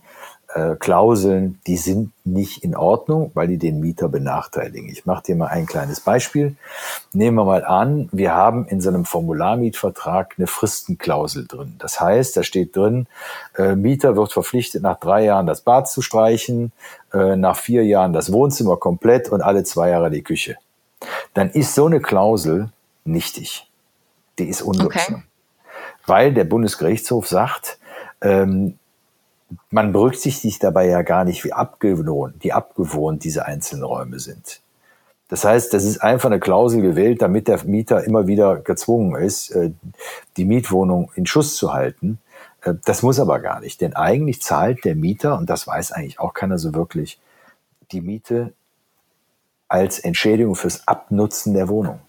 äh, 0.55 0.75
Klauseln, 0.77 1.59
die 1.67 1.75
sind 1.75 2.13
nicht 2.23 2.63
in 2.63 2.77
Ordnung, 2.77 3.29
weil 3.33 3.49
die 3.49 3.57
den 3.57 3.81
Mieter 3.81 4.07
benachteiligen. 4.07 4.89
Ich 4.89 5.05
mache 5.05 5.23
dir 5.23 5.35
mal 5.35 5.47
ein 5.47 5.65
kleines 5.65 5.99
Beispiel. 5.99 6.55
Nehmen 7.11 7.35
wir 7.35 7.43
mal 7.43 7.65
an, 7.65 8.07
wir 8.13 8.33
haben 8.33 8.65
in 8.65 8.79
so 8.79 8.87
einem 8.87 9.03
Formularmietvertrag 9.03 10.35
eine 10.37 10.47
Fristenklausel 10.47 11.45
drin. 11.45 11.75
Das 11.77 11.99
heißt, 11.99 12.37
da 12.37 12.43
steht 12.43 12.73
drin, 12.75 13.07
äh, 13.57 13.75
Mieter 13.75 14.15
wird 14.15 14.31
verpflichtet, 14.31 14.81
nach 14.81 14.97
drei 14.97 15.25
Jahren 15.25 15.45
das 15.45 15.59
Bad 15.59 15.89
zu 15.89 16.01
streichen, 16.01 16.71
äh, 17.13 17.35
nach 17.35 17.57
vier 17.57 17.83
Jahren 17.83 18.13
das 18.13 18.31
Wohnzimmer 18.31 18.77
komplett 18.77 19.27
und 19.29 19.41
alle 19.41 19.65
zwei 19.65 19.89
Jahre 19.89 20.09
die 20.09 20.23
Küche. 20.23 20.55
Dann 21.33 21.49
ist 21.49 21.75
so 21.75 21.85
eine 21.85 21.99
Klausel 21.99 22.69
nichtig. 23.03 23.69
Die 24.39 24.45
ist 24.45 24.61
unwirksam. 24.61 25.15
Okay. 25.15 25.23
Weil 26.05 26.33
der 26.33 26.45
Bundesgerichtshof 26.45 27.27
sagt, 27.27 27.77
ähm, 28.21 28.79
man 29.69 29.91
berücksichtigt 29.91 30.63
dabei 30.63 30.87
ja 30.87 31.01
gar 31.01 31.23
nicht, 31.23 31.43
wie 31.43 31.53
abgewohnt, 31.53 32.43
die 32.43 32.53
abgewohnt 32.53 33.23
diese 33.23 33.45
einzelnen 33.45 33.83
Räume 33.83 34.19
sind. 34.19 34.61
Das 35.27 35.43
heißt, 35.43 35.73
das 35.73 35.83
ist 35.83 35.99
einfach 35.99 36.29
eine 36.29 36.39
Klausel 36.39 36.81
gewählt, 36.81 37.21
damit 37.21 37.47
der 37.47 37.63
Mieter 37.65 38.03
immer 38.03 38.27
wieder 38.27 38.57
gezwungen 38.57 39.15
ist, 39.21 39.49
äh, 39.51 39.71
die 40.37 40.45
Mietwohnung 40.45 41.11
in 41.15 41.25
Schuss 41.25 41.55
zu 41.55 41.73
halten. 41.73 42.19
Äh, 42.61 42.75
das 42.85 43.01
muss 43.01 43.19
aber 43.19 43.39
gar 43.39 43.59
nicht, 43.59 43.81
denn 43.81 43.95
eigentlich 43.95 44.41
zahlt 44.41 44.85
der 44.85 44.95
Mieter, 44.95 45.37
und 45.37 45.49
das 45.49 45.65
weiß 45.65 45.93
eigentlich 45.93 46.19
auch 46.19 46.33
keiner 46.33 46.59
so 46.59 46.75
wirklich, 46.75 47.19
die 47.91 48.01
Miete 48.01 48.53
als 49.67 49.99
Entschädigung 49.99 50.55
fürs 50.55 50.87
Abnutzen 50.87 51.53
der 51.55 51.69
Wohnung. 51.69 51.99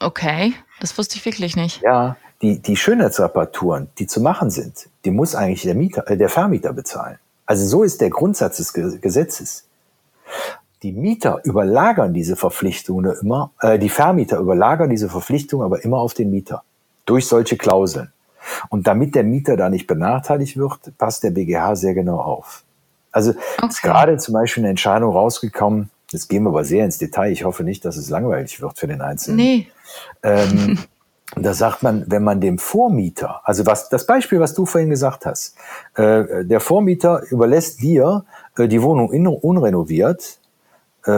Okay, 0.00 0.54
das 0.80 0.96
wusste 0.96 1.16
ich 1.16 1.24
wirklich 1.26 1.56
nicht. 1.56 1.82
Ja, 1.82 2.16
die, 2.42 2.58
die 2.58 2.76
Schönheitsreparaturen, 2.76 3.88
die 3.98 4.06
zu 4.06 4.20
machen 4.20 4.50
sind, 4.50 4.88
die 5.04 5.10
muss 5.10 5.34
eigentlich 5.34 5.62
der, 5.62 5.74
Mieter, 5.74 6.10
äh, 6.10 6.16
der 6.16 6.28
Vermieter 6.28 6.72
bezahlen. 6.72 7.18
Also 7.46 7.66
so 7.66 7.82
ist 7.82 8.00
der 8.00 8.10
Grundsatz 8.10 8.56
des 8.56 8.72
Gesetzes. 8.72 9.64
Die 10.82 10.92
Mieter 10.92 11.40
überlagern 11.44 12.12
diese 12.12 12.34
Verpflichtungen 12.34 13.14
immer, 13.20 13.52
äh, 13.60 13.78
die 13.78 13.88
Vermieter 13.88 14.38
überlagern 14.38 14.90
diese 14.90 15.08
Verpflichtungen 15.08 15.64
aber 15.64 15.84
immer 15.84 15.98
auf 15.98 16.14
den 16.14 16.30
Mieter 16.30 16.62
durch 17.06 17.26
solche 17.26 17.56
Klauseln. 17.56 18.12
Und 18.70 18.88
damit 18.88 19.14
der 19.14 19.22
Mieter 19.22 19.56
da 19.56 19.68
nicht 19.68 19.86
benachteiligt 19.86 20.56
wird, 20.56 20.96
passt 20.98 21.22
der 21.22 21.30
BGH 21.30 21.76
sehr 21.76 21.94
genau 21.94 22.18
auf. 22.18 22.64
Also 23.12 23.30
okay. 23.30 23.68
ist 23.68 23.82
gerade 23.82 24.16
zum 24.16 24.34
Beispiel 24.34 24.62
eine 24.62 24.70
Entscheidung 24.70 25.12
rausgekommen, 25.12 25.90
jetzt 26.10 26.28
gehen 26.28 26.42
wir 26.42 26.48
aber 26.48 26.64
sehr 26.64 26.84
ins 26.84 26.98
Detail, 26.98 27.30
ich 27.30 27.44
hoffe 27.44 27.62
nicht, 27.62 27.84
dass 27.84 27.96
es 27.96 28.10
langweilig 28.10 28.60
wird 28.60 28.78
für 28.78 28.88
den 28.88 29.00
Einzelnen. 29.00 29.36
Nee. 29.36 29.68
Ähm, 30.22 30.78
da 31.36 31.54
sagt 31.54 31.82
man, 31.82 32.04
wenn 32.08 32.22
man 32.22 32.40
dem 32.40 32.58
Vormieter, 32.58 33.40
also 33.44 33.64
was 33.64 33.88
das 33.88 34.06
Beispiel, 34.06 34.40
was 34.40 34.54
du 34.54 34.66
vorhin 34.66 34.90
gesagt 34.90 35.24
hast, 35.24 35.56
äh, 35.94 36.44
der 36.44 36.60
Vormieter 36.60 37.22
überlässt 37.30 37.80
dir 37.80 38.24
äh, 38.56 38.68
die 38.68 38.82
Wohnung 38.82 39.12
in, 39.12 39.26
unrenoviert 39.26 40.38
äh, 41.06 41.12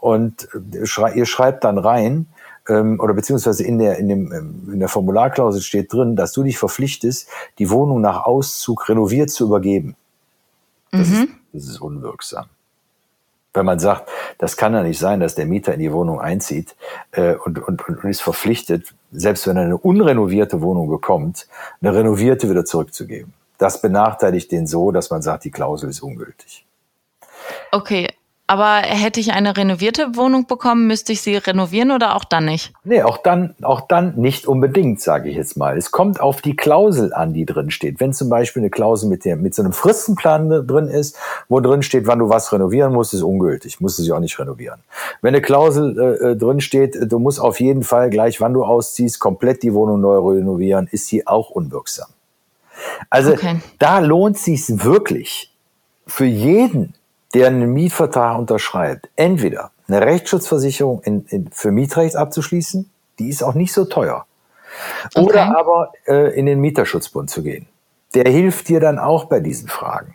und 0.00 0.48
schrei, 0.84 1.14
ihr 1.14 1.26
schreibt 1.26 1.64
dann 1.64 1.78
rein, 1.78 2.26
ähm, 2.68 3.00
oder 3.00 3.14
beziehungsweise 3.14 3.64
in 3.64 3.78
der, 3.78 3.98
in, 3.98 4.08
dem, 4.08 4.32
ähm, 4.32 4.72
in 4.72 4.80
der 4.80 4.88
Formularklausel 4.88 5.62
steht 5.62 5.92
drin, 5.92 6.16
dass 6.16 6.32
du 6.32 6.42
dich 6.42 6.58
verpflichtest, 6.58 7.28
die 7.58 7.70
Wohnung 7.70 8.00
nach 8.00 8.24
Auszug 8.24 8.88
renoviert 8.88 9.30
zu 9.30 9.46
übergeben. 9.46 9.96
Das, 10.90 11.08
mhm. 11.08 11.14
ist, 11.14 11.28
das 11.52 11.64
ist 11.64 11.80
unwirksam. 11.80 12.46
Wenn 13.56 13.66
man 13.66 13.78
sagt, 13.78 14.08
das 14.38 14.56
kann 14.56 14.74
ja 14.74 14.82
nicht 14.82 14.98
sein, 14.98 15.20
dass 15.20 15.34
der 15.34 15.46
Mieter 15.46 15.74
in 15.74 15.80
die 15.80 15.92
Wohnung 15.92 16.20
einzieht 16.20 16.76
äh, 17.12 17.34
und, 17.34 17.58
und, 17.58 17.88
und 17.88 18.04
ist 18.04 18.22
verpflichtet, 18.22 18.94
selbst 19.12 19.46
wenn 19.46 19.56
er 19.56 19.64
eine 19.64 19.78
unrenovierte 19.78 20.60
Wohnung 20.60 20.88
bekommt, 20.88 21.48
eine 21.80 21.94
renovierte 21.94 22.50
wieder 22.50 22.64
zurückzugeben. 22.64 23.32
Das 23.58 23.80
benachteiligt 23.80 24.52
den 24.52 24.66
so, 24.66 24.92
dass 24.92 25.10
man 25.10 25.22
sagt, 25.22 25.44
die 25.44 25.50
Klausel 25.50 25.88
ist 25.88 26.02
ungültig. 26.02 26.66
Okay, 27.72 28.08
aber 28.48 28.82
hätte 28.82 29.18
ich 29.18 29.32
eine 29.32 29.56
renovierte 29.56 30.14
Wohnung 30.14 30.46
bekommen, 30.46 30.86
müsste 30.86 31.12
ich 31.12 31.20
sie 31.20 31.36
renovieren 31.36 31.90
oder 31.90 32.14
auch 32.14 32.24
dann 32.24 32.44
nicht? 32.44 32.72
Nee, 32.84 33.02
auch 33.02 33.18
dann, 33.18 33.56
auch 33.62 33.80
dann 33.80 34.14
nicht 34.16 34.46
unbedingt, 34.46 35.00
sage 35.00 35.28
ich 35.28 35.36
jetzt 35.36 35.56
mal. 35.56 35.76
Es 35.76 35.90
kommt 35.90 36.20
auf 36.20 36.42
die 36.42 36.54
Klausel 36.54 37.12
an, 37.12 37.32
die 37.32 37.44
drin 37.44 37.70
steht. 37.70 37.98
Wenn 37.98 38.12
zum 38.12 38.28
Beispiel 38.28 38.62
eine 38.62 38.70
Klausel 38.70 39.08
mit, 39.08 39.24
dem, 39.24 39.42
mit 39.42 39.54
so 39.54 39.62
einem 39.62 39.72
Fristenplan 39.72 40.66
drin 40.66 40.86
ist, 40.86 41.18
wo 41.48 41.58
drin 41.58 41.82
steht, 41.82 42.06
wann 42.06 42.20
du 42.20 42.28
was 42.28 42.52
renovieren 42.52 42.92
musst, 42.92 43.14
ist 43.14 43.22
ungültig. 43.22 43.80
Musst 43.80 43.98
du 43.98 44.04
sie 44.04 44.12
auch 44.12 44.20
nicht 44.20 44.38
renovieren. 44.38 44.80
Wenn 45.22 45.34
eine 45.34 45.42
Klausel 45.42 45.98
äh, 45.98 46.30
äh 46.30 46.36
drin 46.36 46.60
steht, 46.60 46.96
du 47.10 47.18
musst 47.18 47.40
auf 47.40 47.58
jeden 47.58 47.82
Fall 47.82 48.10
gleich, 48.10 48.40
wann 48.40 48.54
du 48.54 48.64
ausziehst, 48.64 49.18
komplett 49.18 49.64
die 49.64 49.74
Wohnung 49.74 50.00
neu 50.00 50.18
renovieren, 50.18 50.88
ist 50.90 51.08
sie 51.08 51.26
auch 51.26 51.50
unwirksam. 51.50 52.08
Also 53.10 53.32
okay. 53.32 53.56
da 53.80 53.98
lohnt 53.98 54.38
sich 54.38 54.62
wirklich 54.68 55.52
für 56.06 56.26
jeden, 56.26 56.94
der 57.34 57.48
einen 57.48 57.72
Mietvertrag 57.72 58.38
unterschreibt, 58.38 59.08
entweder 59.16 59.70
eine 59.88 60.00
Rechtsschutzversicherung 60.00 61.02
in, 61.02 61.26
in, 61.26 61.50
für 61.50 61.70
Mietrecht 61.70 62.16
abzuschließen, 62.16 62.90
die 63.18 63.28
ist 63.28 63.42
auch 63.42 63.54
nicht 63.54 63.72
so 63.72 63.84
teuer, 63.84 64.26
okay. 65.14 65.24
oder 65.24 65.58
aber 65.58 65.92
äh, 66.06 66.38
in 66.38 66.46
den 66.46 66.60
Mieterschutzbund 66.60 67.30
zu 67.30 67.42
gehen. 67.42 67.66
Der 68.14 68.30
hilft 68.30 68.68
dir 68.68 68.80
dann 68.80 68.98
auch 68.98 69.24
bei 69.26 69.40
diesen 69.40 69.68
Fragen. 69.68 70.14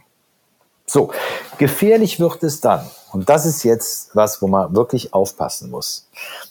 So, 0.85 1.11
gefährlich 1.57 2.19
wird 2.19 2.43
es 2.43 2.59
dann, 2.59 2.85
und 3.13 3.29
das 3.29 3.45
ist 3.45 3.63
jetzt 3.63 4.15
was, 4.15 4.41
wo 4.41 4.47
man 4.47 4.75
wirklich 4.75 5.13
aufpassen 5.13 5.69
muss. 5.69 6.09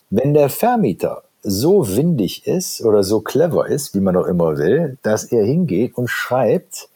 Wenn 0.08 0.32
der 0.32 0.48
Vermieter 0.48 1.22
so 1.42 1.96
windig 1.96 2.46
ist 2.46 2.82
oder 2.82 3.02
so 3.02 3.20
clever 3.20 3.66
ist, 3.66 3.94
wie 3.94 4.00
man 4.00 4.16
auch 4.16 4.26
immer 4.26 4.56
will, 4.56 4.98
dass 5.02 5.24
er 5.24 5.44
hingeht 5.44 5.96
und 5.96 6.08
schreibt 6.08 6.88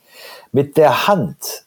mit 0.53 0.77
der 0.77 1.07
Hand 1.07 1.64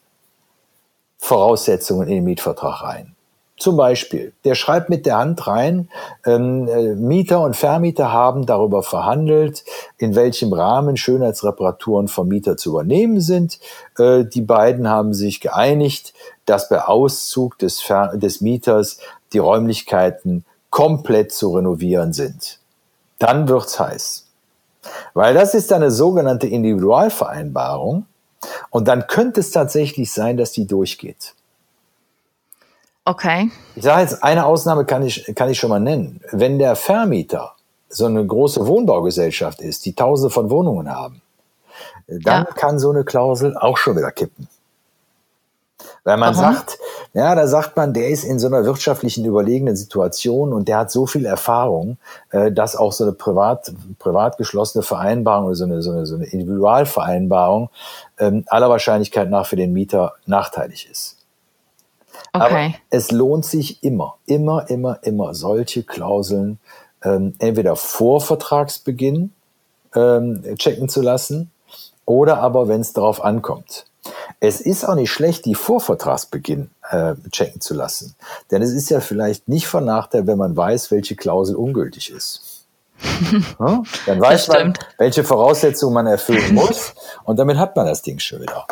Voraussetzungen 1.27 2.07
in 2.07 2.15
den 2.15 2.23
Mietvertrag 2.23 2.83
rein. 2.83 3.13
Zum 3.57 3.75
Beispiel, 3.75 4.33
der 4.45 4.55
schreibt 4.55 4.89
mit 4.89 5.05
der 5.05 5.17
Hand 5.17 5.45
rein, 5.47 5.89
ähm, 6.25 6.69
äh, 6.69 6.95
Mieter 6.95 7.41
und 7.41 7.55
Vermieter 7.55 8.13
haben 8.13 8.45
darüber 8.45 8.81
verhandelt, 8.81 9.65
in 9.97 10.15
welchem 10.15 10.53
Rahmen 10.53 10.95
Schönheitsreparaturen 10.95 12.07
vom 12.07 12.27
Mieter 12.27 12.55
zu 12.55 12.69
übernehmen 12.69 13.19
sind. 13.19 13.59
Äh, 13.97 14.25
die 14.25 14.41
beiden 14.41 14.87
haben 14.87 15.13
sich 15.13 15.41
geeinigt, 15.41 16.13
dass 16.45 16.69
bei 16.69 16.81
Auszug 16.83 17.57
des, 17.57 17.81
Ver 17.81 18.15
des 18.15 18.39
Mieters 18.41 18.99
die 19.33 19.39
Räumlichkeiten 19.39 20.45
komplett 20.69 21.33
zu 21.33 21.53
renovieren 21.55 22.13
sind. 22.13 22.59
Dann 23.19 23.49
wird's 23.49 23.79
heiß. 23.79 24.27
Weil 25.13 25.33
das 25.33 25.55
ist 25.55 25.73
eine 25.73 25.91
sogenannte 25.91 26.47
Individualvereinbarung. 26.47 28.05
Und 28.69 28.87
dann 28.87 29.07
könnte 29.07 29.39
es 29.39 29.51
tatsächlich 29.51 30.11
sein, 30.11 30.37
dass 30.37 30.51
die 30.51 30.67
durchgeht. 30.67 31.33
Okay. 33.05 33.51
Ich 33.75 33.83
sage 33.83 34.01
jetzt, 34.01 34.23
eine 34.23 34.45
Ausnahme 34.45 34.85
kann 34.85 35.01
ich, 35.01 35.31
kann 35.33 35.49
ich 35.49 35.57
schon 35.57 35.69
mal 35.69 35.79
nennen. 35.79 36.21
Wenn 36.31 36.59
der 36.59 36.75
Vermieter 36.75 37.55
so 37.89 38.05
eine 38.05 38.25
große 38.25 38.67
Wohnbaugesellschaft 38.67 39.61
ist, 39.61 39.85
die 39.85 39.93
tausende 39.93 40.29
von 40.29 40.49
Wohnungen 40.49 40.93
haben, 40.93 41.21
dann 42.07 42.45
ja. 42.45 42.53
kann 42.53 42.79
so 42.79 42.89
eine 42.89 43.05
Klausel 43.05 43.55
auch 43.57 43.77
schon 43.77 43.95
wieder 43.95 44.11
kippen. 44.11 44.49
Weil 46.03 46.17
man 46.17 46.35
Warum? 46.35 46.55
sagt, 46.55 46.79
ja, 47.17 47.33
da 47.33 47.47
sagt 47.47 47.75
man, 47.75 47.95
der 47.95 48.09
ist 48.09 48.23
in 48.23 48.37
so 48.37 48.45
einer 48.45 48.63
wirtschaftlichen 48.63 49.25
überlegenen 49.25 49.75
Situation 49.75 50.53
und 50.53 50.67
der 50.67 50.77
hat 50.77 50.91
so 50.91 51.07
viel 51.07 51.25
Erfahrung, 51.25 51.97
äh, 52.29 52.51
dass 52.51 52.75
auch 52.75 52.91
so 52.91 53.05
eine 53.05 53.13
privat, 53.13 53.73
privat 53.97 54.37
geschlossene 54.37 54.83
Vereinbarung 54.83 55.47
oder 55.47 55.55
so 55.55 55.63
eine, 55.63 55.81
so 55.81 55.91
eine, 55.93 56.05
so 56.05 56.13
eine 56.13 56.25
Individualvereinbarung 56.25 57.71
ähm, 58.19 58.43
aller 58.45 58.69
Wahrscheinlichkeit 58.69 59.31
nach 59.31 59.47
für 59.47 59.55
den 59.55 59.73
Mieter 59.73 60.13
nachteilig 60.27 60.87
ist. 60.91 61.17
Okay. 62.33 62.43
Aber 62.43 62.73
es 62.91 63.09
lohnt 63.09 63.45
sich 63.45 63.83
immer, 63.83 64.17
immer, 64.27 64.69
immer, 64.69 64.99
immer 65.01 65.33
solche 65.33 65.81
Klauseln 65.81 66.59
ähm, 67.03 67.33
entweder 67.39 67.75
vor 67.75 68.21
Vertragsbeginn 68.21 69.33
ähm, 69.95 70.43
checken 70.57 70.87
zu 70.87 71.01
lassen 71.01 71.49
oder 72.05 72.37
aber, 72.43 72.67
wenn 72.67 72.81
es 72.81 72.93
darauf 72.93 73.23
ankommt. 73.23 73.87
Es 74.39 74.61
ist 74.61 74.87
auch 74.87 74.95
nicht 74.95 75.11
schlecht, 75.11 75.45
die 75.45 75.55
vor 75.55 75.81
Vertragsbeginn 75.81 76.69
äh, 76.89 77.15
checken 77.31 77.61
zu 77.61 77.73
lassen. 77.73 78.15
Denn 78.51 78.61
es 78.61 78.71
ist 78.71 78.89
ja 78.89 78.99
vielleicht 78.99 79.47
nicht 79.47 79.67
von 79.67 79.85
Nachteil, 79.85 80.27
wenn 80.27 80.37
man 80.37 80.55
weiß, 80.55 80.91
welche 80.91 81.15
Klausel 81.15 81.55
ungültig 81.55 82.11
ist. 82.11 82.65
ja? 83.59 83.83
Dann 84.05 84.21
weiß 84.21 84.47
man, 84.49 84.73
welche 84.97 85.23
Voraussetzungen 85.23 85.93
man 85.93 86.07
erfüllen 86.07 86.53
muss 86.53 86.93
und 87.23 87.37
damit 87.37 87.57
hat 87.57 87.75
man 87.75 87.85
das 87.85 88.01
Ding 88.01 88.19
schon 88.19 88.41
wieder. 88.41 88.65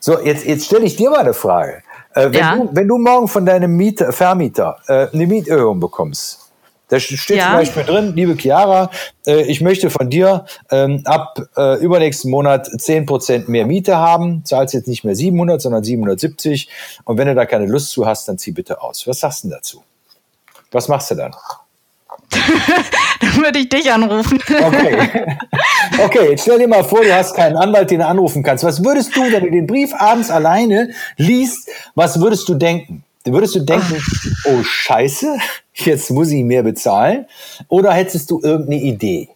So, 0.00 0.18
jetzt, 0.18 0.44
jetzt 0.44 0.66
stelle 0.66 0.84
ich 0.84 0.96
dir 0.96 1.10
mal 1.10 1.20
eine 1.20 1.34
Frage. 1.34 1.82
Äh, 2.14 2.24
wenn, 2.24 2.32
ja. 2.32 2.56
du, 2.56 2.68
wenn 2.72 2.88
du 2.88 2.98
morgen 2.98 3.28
von 3.28 3.46
deinem 3.46 3.76
Mieter, 3.76 4.12
Vermieter 4.12 4.78
äh, 4.86 5.08
eine 5.12 5.26
Mieterhöhung 5.26 5.80
bekommst, 5.80 6.51
da 6.92 7.00
steht 7.00 7.38
ja. 7.38 7.46
zum 7.46 7.52
Beispiel 7.54 7.84
drin, 7.84 8.12
liebe 8.14 8.36
Chiara, 8.36 8.90
äh, 9.26 9.50
ich 9.50 9.62
möchte 9.62 9.88
von 9.88 10.10
dir 10.10 10.44
ähm, 10.70 11.00
ab 11.06 11.40
äh, 11.56 11.82
übernächsten 11.82 12.30
Monat 12.30 12.68
10% 12.68 13.50
mehr 13.50 13.64
Miete 13.64 13.96
haben, 13.96 14.44
zahlst 14.44 14.74
jetzt 14.74 14.88
nicht 14.88 15.02
mehr 15.02 15.16
700, 15.16 15.62
sondern 15.62 15.82
770 15.82 16.68
und 17.04 17.16
wenn 17.16 17.28
du 17.28 17.34
da 17.34 17.46
keine 17.46 17.64
Lust 17.64 17.92
zu 17.92 18.04
hast, 18.04 18.28
dann 18.28 18.36
zieh 18.36 18.52
bitte 18.52 18.82
aus. 18.82 19.06
Was 19.06 19.20
sagst 19.20 19.44
du 19.44 19.48
dazu? 19.48 19.82
Was 20.70 20.88
machst 20.88 21.10
du 21.10 21.14
dann? 21.14 21.34
dann 23.20 23.36
würde 23.36 23.60
ich 23.60 23.70
dich 23.70 23.90
anrufen. 23.90 24.38
Okay. 24.46 25.38
Okay, 25.98 26.30
jetzt 26.30 26.42
stell 26.42 26.58
dir 26.58 26.68
mal 26.68 26.84
vor, 26.84 27.02
du 27.02 27.14
hast 27.14 27.34
keinen 27.34 27.56
Anwalt, 27.56 27.90
den 27.90 27.98
du 27.98 28.06
anrufen 28.06 28.42
kannst. 28.42 28.64
Was 28.64 28.82
würdest 28.82 29.14
du, 29.14 29.30
wenn 29.30 29.44
du 29.44 29.50
den 29.50 29.66
Brief 29.66 29.92
abends 29.94 30.30
alleine 30.30 30.90
liest, 31.16 31.68
was 31.94 32.18
würdest 32.18 32.48
du 32.48 32.54
denken? 32.54 33.04
Würdest 33.24 33.54
du 33.54 33.60
denken, 33.60 34.02
oh 34.46 34.62
Scheiße, 34.62 35.38
jetzt 35.74 36.10
muss 36.10 36.30
ich 36.30 36.44
mehr 36.44 36.62
bezahlen? 36.62 37.26
Oder 37.68 37.92
hättest 37.92 38.30
du 38.30 38.40
irgendeine 38.42 38.80
Idee? 38.80 39.28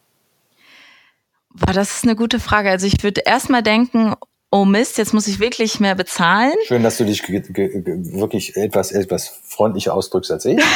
Boah, 1.50 1.72
das 1.72 1.96
ist 1.96 2.04
eine 2.04 2.16
gute 2.16 2.40
Frage. 2.40 2.70
Also 2.70 2.86
ich 2.86 3.02
würde 3.02 3.22
erstmal 3.24 3.62
denken, 3.62 4.14
oh 4.50 4.64
Mist, 4.64 4.98
jetzt 4.98 5.14
muss 5.14 5.26
ich 5.26 5.40
wirklich 5.40 5.80
mehr 5.80 5.94
bezahlen. 5.94 6.54
Schön, 6.66 6.82
dass 6.82 6.98
du 6.98 7.04
dich 7.04 7.26
wirklich 7.28 8.56
etwas, 8.56 8.92
etwas 8.92 9.40
freundlicher 9.44 9.94
ausdrückst 9.94 10.30
als 10.32 10.44
ich. 10.44 10.58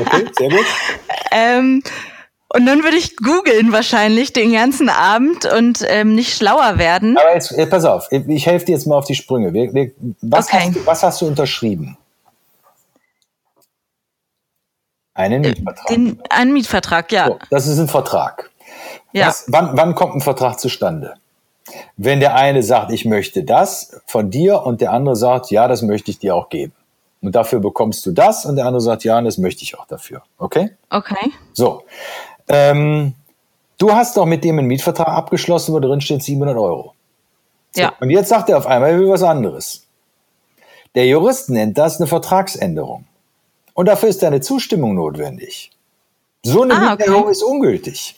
Okay, 0.00 0.26
sehr 0.38 0.50
gut. 0.50 0.64
ähm, 1.32 1.82
und 2.54 2.66
dann 2.66 2.82
würde 2.82 2.96
ich 2.96 3.16
googeln 3.16 3.72
wahrscheinlich 3.72 4.32
den 4.32 4.52
ganzen 4.52 4.88
Abend 4.88 5.44
und 5.52 5.84
ähm, 5.86 6.14
nicht 6.14 6.34
schlauer 6.34 6.78
werden. 6.78 7.16
Aber 7.18 7.34
jetzt, 7.34 7.54
pass 7.68 7.84
auf, 7.84 8.08
ich 8.10 8.46
helfe 8.46 8.66
dir 8.66 8.72
jetzt 8.72 8.86
mal 8.86 8.96
auf 8.96 9.04
die 9.04 9.14
Sprünge. 9.14 9.52
Was, 10.22 10.46
okay. 10.46 10.66
hast, 10.66 10.76
du, 10.76 10.86
was 10.86 11.02
hast 11.02 11.20
du 11.20 11.26
unterschrieben? 11.26 11.98
Einen 15.18 15.42
äh, 15.42 15.48
Mietvertrag. 15.48 15.86
Den, 15.88 16.22
einen 16.30 16.52
Mietvertrag, 16.52 17.12
ja. 17.12 17.26
So, 17.26 17.38
das 17.50 17.66
ist 17.66 17.78
ein 17.80 17.88
Vertrag. 17.88 18.50
Ja. 19.12 19.26
Was, 19.26 19.46
wann, 19.48 19.76
wann 19.76 19.94
kommt 19.96 20.14
ein 20.14 20.20
Vertrag 20.20 20.60
zustande? 20.60 21.14
Wenn 21.96 22.20
der 22.20 22.36
eine 22.36 22.62
sagt, 22.62 22.92
ich 22.92 23.04
möchte 23.04 23.42
das 23.42 24.00
von 24.06 24.30
dir 24.30 24.62
und 24.62 24.80
der 24.80 24.92
andere 24.92 25.16
sagt, 25.16 25.50
ja, 25.50 25.66
das 25.66 25.82
möchte 25.82 26.12
ich 26.12 26.20
dir 26.20 26.36
auch 26.36 26.48
geben. 26.48 26.72
Und 27.20 27.34
dafür 27.34 27.58
bekommst 27.58 28.06
du 28.06 28.12
das 28.12 28.46
und 28.46 28.54
der 28.54 28.66
andere 28.66 28.80
sagt, 28.80 29.02
ja, 29.02 29.20
das 29.20 29.38
möchte 29.38 29.64
ich 29.64 29.76
auch 29.76 29.86
dafür. 29.86 30.22
Okay? 30.38 30.70
Okay. 30.88 31.32
So. 31.52 31.82
Ähm, 32.46 33.14
du 33.76 33.92
hast 33.92 34.16
doch 34.16 34.24
mit 34.24 34.44
dem 34.44 34.60
einen 34.60 34.68
Mietvertrag 34.68 35.08
abgeschlossen, 35.08 35.74
wo 35.74 35.80
drin 35.80 36.00
steht 36.00 36.22
700 36.22 36.56
Euro. 36.56 36.94
So, 37.72 37.82
ja. 37.82 37.92
Und 37.98 38.10
jetzt 38.10 38.28
sagt 38.28 38.48
er 38.50 38.58
auf 38.58 38.68
einmal, 38.68 38.90
er 38.90 39.00
will 39.00 39.08
was 39.08 39.24
anderes. 39.24 39.84
Der 40.94 41.06
Jurist 41.06 41.50
nennt 41.50 41.76
das 41.76 41.98
eine 41.98 42.06
Vertragsänderung. 42.06 43.07
Und 43.78 43.86
dafür 43.86 44.08
ist 44.08 44.24
deine 44.24 44.40
Zustimmung 44.40 44.96
notwendig. 44.96 45.70
So 46.42 46.62
eine 46.62 46.74
ah, 46.74 46.94
okay. 46.94 47.30
ist 47.30 47.44
ungültig. 47.44 48.16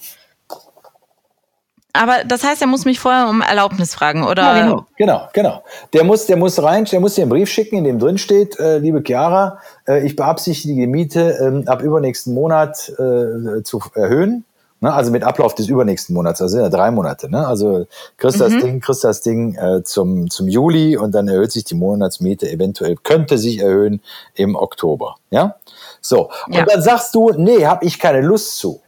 Aber 1.93 2.25
das 2.25 2.45
heißt, 2.45 2.63
er 2.63 2.67
muss 2.67 2.87
mich 2.87 2.99
vorher 2.99 3.29
um 3.29 3.43
Erlaubnis 3.43 3.95
fragen, 3.95 4.25
oder? 4.25 4.43
Ja, 4.43 4.63
genau, 4.63 4.87
genau, 4.97 5.29
genau. 5.35 5.63
Der 5.93 6.05
muss, 6.05 6.25
der 6.25 6.39
muss 6.39 6.63
rein, 6.63 6.87
der 6.87 7.01
muss 7.01 7.17
dir 7.17 7.23
einen 7.25 7.31
Brief 7.31 7.51
schicken, 7.51 7.77
in 7.77 7.85
dem 7.85 7.99
drin 7.99 8.17
steht, 8.17 8.59
äh, 8.59 8.79
liebe 8.79 9.03
Chiara, 9.07 9.59
äh, 9.87 10.07
ich 10.07 10.17
beabsichtige 10.17 10.81
die 10.81 10.87
Miete 10.87 11.63
äh, 11.67 11.69
ab 11.69 11.83
übernächsten 11.83 12.33
Monat 12.33 12.89
äh, 12.89 13.63
zu 13.63 13.83
erhöhen. 13.95 14.47
Ne? 14.81 14.93
Also 14.93 15.11
mit 15.11 15.23
Ablauf 15.25 15.55
des 15.55 15.69
übernächsten 15.69 16.15
Monats, 16.15 16.41
also 16.41 16.59
ja 16.59 16.69
drei 16.69 16.91
Monate. 16.91 17.31
Ne? 17.31 17.47
Also 17.47 17.87
kriegst 18.17 18.39
mhm. 18.39 18.41
das 18.41 18.63
Ding, 18.63 18.81
kriegst 18.81 19.05
das 19.05 19.21
Ding 19.21 19.55
äh, 19.57 19.83
zum, 19.85 20.31
zum 20.31 20.49
Juli 20.49 20.97
und 20.97 21.15
dann 21.15 21.29
erhöht 21.29 21.53
sich 21.53 21.65
die 21.65 21.75
Monatsmiete 21.75 22.51
eventuell, 22.51 22.97
könnte 22.97 23.37
sich 23.39 23.59
erhöhen 23.59 24.01
im 24.35 24.57
Oktober. 24.57 25.17
Ja? 25.31 25.57
So. 26.01 26.31
Und 26.47 26.55
ja. 26.55 26.65
dann 26.65 26.83
sagst 26.83 27.15
du, 27.15 27.31
nee, 27.37 27.67
habe 27.67 27.85
ich 27.85 27.99
keine 27.99 28.23
Lust 28.23 28.57
zu. 28.57 28.81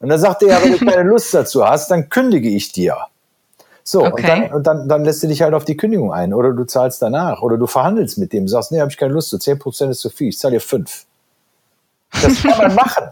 Und 0.00 0.08
dann 0.08 0.18
sagt 0.18 0.42
er, 0.42 0.48
ja, 0.48 0.62
wenn 0.62 0.78
du 0.78 0.84
keine 0.84 1.02
Lust 1.08 1.32
dazu 1.34 1.66
hast, 1.66 1.90
dann 1.90 2.08
kündige 2.08 2.48
ich 2.48 2.72
dir. 2.72 2.96
So, 3.86 4.02
okay. 4.02 4.10
und, 4.10 4.22
dann, 4.22 4.52
und 4.52 4.66
dann, 4.66 4.88
dann 4.88 5.04
lässt 5.04 5.22
du 5.22 5.26
dich 5.26 5.42
halt 5.42 5.52
auf 5.52 5.66
die 5.66 5.76
Kündigung 5.76 6.10
ein 6.10 6.32
oder 6.32 6.54
du 6.54 6.64
zahlst 6.64 7.02
danach 7.02 7.42
oder 7.42 7.58
du 7.58 7.66
verhandelst 7.66 8.16
mit 8.16 8.32
dem, 8.32 8.48
sagst, 8.48 8.72
nee, 8.72 8.80
habe 8.80 8.90
ich 8.90 8.96
keine 8.96 9.12
Lust 9.12 9.28
zu, 9.28 9.36
10% 9.36 9.90
ist 9.90 10.00
zu 10.00 10.08
viel, 10.08 10.28
ich 10.28 10.38
zahle 10.38 10.54
dir 10.54 10.60
5. 10.60 11.04
Das 12.22 12.42
kann 12.42 12.58
man 12.58 12.74
machen. 12.74 13.04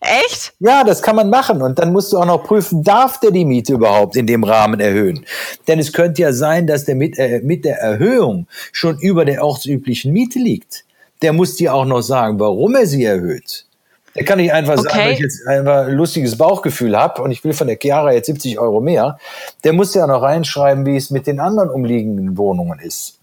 Echt? 0.00 0.52
Ja, 0.60 0.84
das 0.84 1.02
kann 1.02 1.16
man 1.16 1.30
machen. 1.30 1.62
Und 1.62 1.78
dann 1.78 1.92
musst 1.92 2.12
du 2.12 2.18
auch 2.18 2.26
noch 2.26 2.44
prüfen, 2.44 2.82
darf 2.82 3.20
der 3.20 3.30
die 3.30 3.44
Miete 3.44 3.72
überhaupt 3.74 4.16
in 4.16 4.26
dem 4.26 4.44
Rahmen 4.44 4.80
erhöhen? 4.80 5.24
Denn 5.66 5.78
es 5.78 5.92
könnte 5.92 6.22
ja 6.22 6.32
sein, 6.32 6.66
dass 6.66 6.84
der 6.84 6.94
mit, 6.94 7.18
äh, 7.18 7.40
mit 7.42 7.64
der 7.64 7.78
Erhöhung 7.78 8.46
schon 8.72 8.98
über 8.98 9.24
der 9.24 9.44
ortsüblichen 9.44 10.12
Miete 10.12 10.38
liegt. 10.38 10.84
Der 11.22 11.32
muss 11.32 11.56
dir 11.56 11.74
auch 11.74 11.84
noch 11.84 12.02
sagen, 12.02 12.38
warum 12.38 12.74
er 12.74 12.86
sie 12.86 13.04
erhöht. 13.04 13.66
Der 14.14 14.24
kann 14.24 14.38
nicht 14.38 14.52
einfach 14.52 14.78
okay. 14.78 14.88
sagen, 14.88 14.98
weil 14.98 15.12
ich 15.12 15.20
jetzt 15.20 15.46
einfach 15.46 15.86
ein 15.86 15.94
lustiges 15.94 16.38
Bauchgefühl 16.38 16.96
habe 16.96 17.22
und 17.22 17.32
ich 17.32 17.42
will 17.42 17.52
von 17.52 17.66
der 17.66 17.78
Chiara 17.80 18.12
jetzt 18.12 18.26
70 18.26 18.58
Euro 18.60 18.80
mehr. 18.80 19.18
Der 19.64 19.72
muss 19.72 19.94
ja 19.94 20.06
noch 20.06 20.22
reinschreiben, 20.22 20.86
wie 20.86 20.96
es 20.96 21.10
mit 21.10 21.26
den 21.26 21.40
anderen 21.40 21.68
umliegenden 21.68 22.36
Wohnungen 22.36 22.78
ist. 22.78 23.18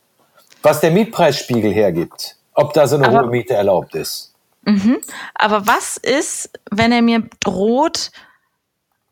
Was 0.64 0.82
der 0.82 0.92
Mietpreisspiegel 0.92 1.72
hergibt. 1.72 2.36
Ob 2.54 2.74
da 2.74 2.88
so 2.88 2.98
eine 2.98 3.08
Aber 3.08 3.22
hohe 3.22 3.32
Miete 3.32 3.54
erlaubt 3.54 3.96
ist. 3.96 4.31
Mhm. 4.64 5.00
Aber 5.36 5.68
was 5.68 5.98
ist, 5.98 6.52
wenn 6.70 6.92
er 6.92 7.02
mir 7.02 7.24
droht 7.40 8.12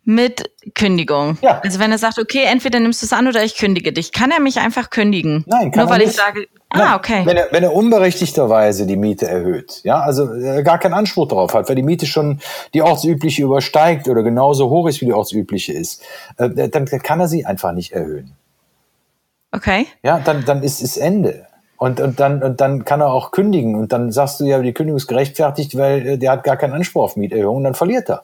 mit 0.04 0.52
Kündigung? 0.76 1.38
Ja. 1.42 1.60
Also 1.64 1.80
wenn 1.80 1.92
er 1.92 1.98
sagt, 1.98 2.20
okay, 2.20 2.44
entweder 2.46 2.80
nimmst 2.80 3.02
du 3.02 3.06
es 3.06 3.14
an 3.14 3.28
oder 3.28 3.44
ich 3.44 3.58
kündige 3.58 3.92
dich. 3.92 4.12
Kann 4.12 4.32
er 4.32 4.40
mich 4.40 4.60
einfach 4.60 4.90
kündigen? 4.90 5.44
Nein, 5.48 5.72
kann 5.72 5.84
Nur 5.84 5.92
weil 5.92 6.00
nicht. 6.00 6.12
ich 6.12 6.16
sage, 6.16 6.48
ah, 6.70 6.96
okay. 6.96 7.26
Wenn 7.26 7.38
er, 7.38 7.48
wenn 7.52 7.64
er 7.64 7.74
unberechtigterweise 7.74 8.86
die 8.86 8.96
Miete 8.96 9.28
erhöht, 9.28 9.82
ja, 9.84 10.00
also 10.02 10.34
äh, 10.34 10.64
gar 10.64 10.78
keinen 10.78 10.94
Anspruch 10.94 11.28
darauf 11.28 11.54
hat, 11.54 11.68
weil 11.68 11.76
die 11.76 11.84
Miete 11.84 12.06
schon 12.06 12.40
die 12.74 12.82
ortsübliche 12.82 13.44
übersteigt 13.44 14.08
oder 14.08 14.24
genauso 14.24 14.70
hoch 14.70 14.88
ist, 14.88 15.02
wie 15.02 15.06
die 15.06 15.14
ortsübliche 15.14 15.74
ist, 15.74 16.04
äh, 16.38 16.70
dann 16.70 16.86
kann 16.86 17.20
er 17.20 17.28
sie 17.28 17.46
einfach 17.46 17.72
nicht 17.72 17.92
erhöhen. 17.92 18.36
Okay. 19.52 19.88
Ja, 20.04 20.20
dann, 20.20 20.46
dann 20.46 20.62
ist 20.62 20.82
es 20.82 20.98
Ende. 20.98 21.48
Und, 21.80 22.02
und, 22.02 22.20
dann, 22.20 22.44
und 22.44 22.60
dann 22.60 22.84
kann 22.84 23.00
er 23.00 23.08
auch 23.08 23.32
kündigen. 23.32 23.76
Und 23.76 23.94
dann 23.94 24.12
sagst 24.12 24.42
du 24.42 24.46
ja, 24.46 24.60
die 24.60 24.74
Kündigung 24.74 24.98
ist 24.98 25.08
gerechtfertigt, 25.08 25.78
weil 25.78 26.06
äh, 26.06 26.18
der 26.18 26.32
hat 26.32 26.44
gar 26.44 26.58
keinen 26.58 26.74
Anspruch 26.74 27.04
auf 27.04 27.16
Mieterhöhung 27.16 27.56
und 27.56 27.64
dann 27.64 27.74
verliert 27.74 28.10
er. 28.10 28.22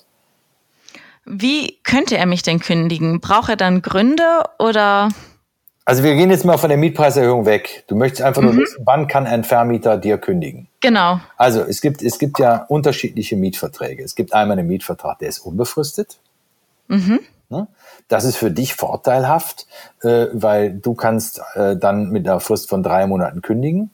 Wie 1.23 1.77
könnte 1.83 2.17
er 2.17 2.25
mich 2.25 2.43
denn 2.43 2.59
kündigen? 2.59 3.21
Braucht 3.21 3.49
er 3.49 3.55
dann 3.55 3.81
Gründe 3.81 4.43
oder? 4.59 5.07
Also 5.85 6.03
wir 6.03 6.15
gehen 6.15 6.29
jetzt 6.31 6.43
mal 6.43 6.57
von 6.57 6.67
der 6.67 6.77
Mietpreiserhöhung 6.77 7.45
weg. 7.45 7.85
Du 7.87 7.95
möchtest 7.95 8.23
einfach 8.23 8.41
mhm. 8.41 8.49
nur 8.49 8.57
wissen, 8.57 8.83
wann 8.85 9.07
kann 9.07 9.25
ein 9.25 9.45
Vermieter 9.45 9.97
dir 9.97 10.17
kündigen? 10.17 10.67
Genau. 10.81 11.21
Also 11.37 11.61
es 11.61 11.79
gibt, 11.79 12.01
es 12.01 12.19
gibt 12.19 12.39
ja 12.39 12.65
unterschiedliche 12.67 13.37
Mietverträge. 13.37 14.03
Es 14.03 14.15
gibt 14.15 14.33
einmal 14.33 14.59
einen 14.59 14.67
Mietvertrag, 14.67 15.19
der 15.19 15.29
ist 15.29 15.39
unbefristet. 15.39 16.17
Mhm. 16.89 17.21
Ne? 17.49 17.67
Das 18.07 18.23
ist 18.23 18.37
für 18.37 18.51
dich 18.51 18.75
vorteilhaft, 18.75 19.65
äh, 20.03 20.27
weil 20.33 20.73
du 20.73 20.93
kannst 20.93 21.41
äh, 21.55 21.75
dann 21.75 22.11
mit 22.11 22.27
einer 22.27 22.39
Frist 22.39 22.69
von 22.69 22.83
drei 22.83 23.07
Monaten 23.07 23.41
kündigen, 23.41 23.89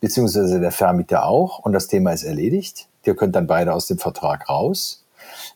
beziehungsweise 0.00 0.60
der 0.60 0.72
Vermieter 0.72 1.24
auch 1.24 1.60
und 1.60 1.72
das 1.72 1.86
Thema 1.86 2.12
ist 2.12 2.24
erledigt. 2.24 2.88
Ihr 3.04 3.14
könnt 3.14 3.36
dann 3.36 3.46
beide 3.46 3.72
aus 3.72 3.86
dem 3.86 3.98
Vertrag 3.98 4.48
raus. 4.48 5.04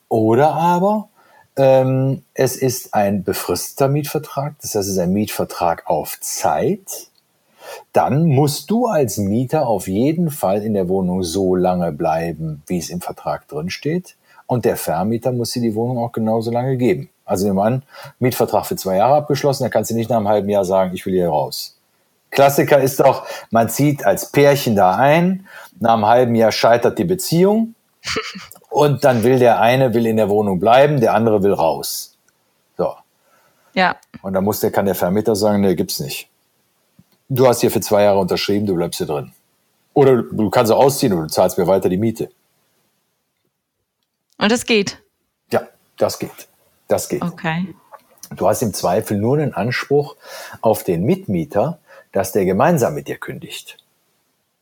Oder 0.09 0.55
aber 0.55 1.09
ähm, 1.57 2.23
es 2.35 2.57
ist 2.57 2.95
ein 2.95 3.25
befristeter 3.25 3.89
Mietvertrag, 3.89 4.55
das 4.61 4.75
heißt 4.75 4.89
es 4.89 4.95
ist 4.95 4.99
ein 4.99 5.13
Mietvertrag 5.13 5.89
auf 5.89 6.21
Zeit. 6.21 7.09
dann 7.93 8.27
musst 8.27 8.71
du 8.71 8.87
als 8.87 9.19
Mieter 9.19 9.67
auf 9.67 9.89
jeden 9.89 10.31
Fall 10.31 10.63
in 10.63 10.75
der 10.75 10.89
Wohnung 10.89 11.25
so 11.25 11.57
lange 11.57 11.93
bleiben, 11.93 12.63
wie 12.67 12.79
es 12.79 12.91
im 12.91 13.01
Vertrag 13.01 13.49
drin 13.49 13.71
steht. 13.71 14.17
Und 14.47 14.65
der 14.65 14.77
Vermieter 14.77 15.33
muss 15.33 15.53
dir 15.53 15.63
die 15.63 15.75
Wohnung 15.75 15.99
auch 15.99 16.13
genauso 16.13 16.53
lange 16.53 16.77
geben. 16.77 17.11
Also 17.27 17.45
nehmen 17.45 17.59
wir 17.59 17.65
an, 17.65 17.83
Mietvertrag 18.21 18.65
für 18.67 18.77
zwei 18.77 18.97
Jahre 18.97 19.17
abgeschlossen, 19.17 19.65
dann 19.65 19.71
kannst 19.71 19.91
du 19.91 19.95
nicht 19.95 20.09
nach 20.09 20.17
einem 20.17 20.29
halben 20.29 20.49
Jahr 20.49 20.65
sagen, 20.65 20.95
ich 20.95 21.05
will 21.05 21.13
hier 21.13 21.29
raus. 21.29 21.77
Klassiker 22.31 22.81
ist 22.81 23.01
doch, 23.01 23.27
man 23.51 23.69
zieht 23.69 24.07
als 24.07 24.31
Pärchen 24.31 24.77
da 24.77 24.95
ein, 24.95 25.47
nach 25.81 25.95
einem 25.95 26.07
halben 26.07 26.35
Jahr 26.37 26.53
scheitert 26.53 26.99
die 26.99 27.05
Beziehung 27.05 27.75
und 28.71 29.05
dann 29.05 29.25
will 29.25 29.39
der 29.39 29.61
eine 29.61 29.93
will 29.93 30.07
in 30.07 30.17
der 30.17 30.29
Wohnung 30.29 30.61
bleiben, 30.61 31.01
der 31.01 31.15
andere 31.15 31.43
will 31.43 31.53
raus. 31.53 32.17
So. 32.79 32.95
Ja. 33.75 33.97
Und 34.23 34.33
dann 34.33 34.45
muss 34.45 34.61
der, 34.61 34.71
kann 34.71 34.87
der 34.87 34.95
Vermieter 34.95 35.35
sagen, 35.35 35.63
nee, 35.63 35.75
gibt's 35.75 35.99
nicht. 35.99 36.29
Du 37.29 37.49
hast 37.49 37.61
hier 37.61 37.73
für 37.73 37.81
zwei 37.81 38.05
Jahre 38.05 38.21
unterschrieben, 38.21 38.67
du 38.67 38.77
bleibst 38.77 38.99
hier 38.99 39.07
drin. 39.07 39.33
Oder 39.95 40.23
du 40.23 40.49
kannst 40.51 40.71
auch 40.71 40.79
ausziehen 40.79 41.13
und 41.13 41.23
du 41.23 41.27
zahlst 41.27 41.59
mir 41.59 41.67
weiter 41.67 41.89
die 41.89 41.97
Miete. 41.97 42.31
Und 44.39 44.53
das 44.53 44.65
geht? 44.65 45.03
Ja, 45.51 45.63
das 45.97 46.19
geht. 46.19 46.49
Das 46.89 47.09
geht. 47.09 47.23
Okay. 47.23 47.75
Du 48.35 48.49
hast 48.49 48.63
im 48.63 48.75
Zweifel 48.75 49.19
nur 49.19 49.39
einen 49.39 49.55
Anspruch 49.55 50.17
auf 50.61 50.83
den 50.83 51.05
Mitmieter, 51.05 51.79
dass 52.13 52.33
der 52.33 52.45
gemeinsam 52.45 52.95
mit 52.95 53.09
dir 53.09 53.19
kündigt, 53.19 53.79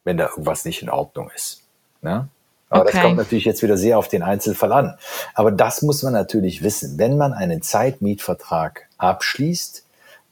wenn 0.05 0.17
da 0.17 0.29
irgendwas 0.29 0.65
nicht 0.65 0.83
in 0.83 0.91
Ordnung 0.91 1.31
ist. 1.35 1.63
Ja? 2.03 2.29
Aber 2.69 2.83
okay. 2.83 2.93
das 2.93 3.03
kommt 3.03 3.17
natürlich 3.17 3.45
jetzt 3.45 3.63
wieder 3.63 3.77
sehr 3.77 3.99
auf 3.99 4.09
den 4.09 4.23
Einzelfall 4.23 4.73
an. 4.73 4.99
Aber 5.35 5.51
das 5.51 5.83
muss 5.83 6.03
man 6.03 6.13
natürlich 6.13 6.63
wissen. 6.63 6.99
Wenn 6.99 7.17
man 7.17 7.33
einen 7.33 7.63
Zeitmietvertrag 7.63 8.89
abschließt, 8.99 9.85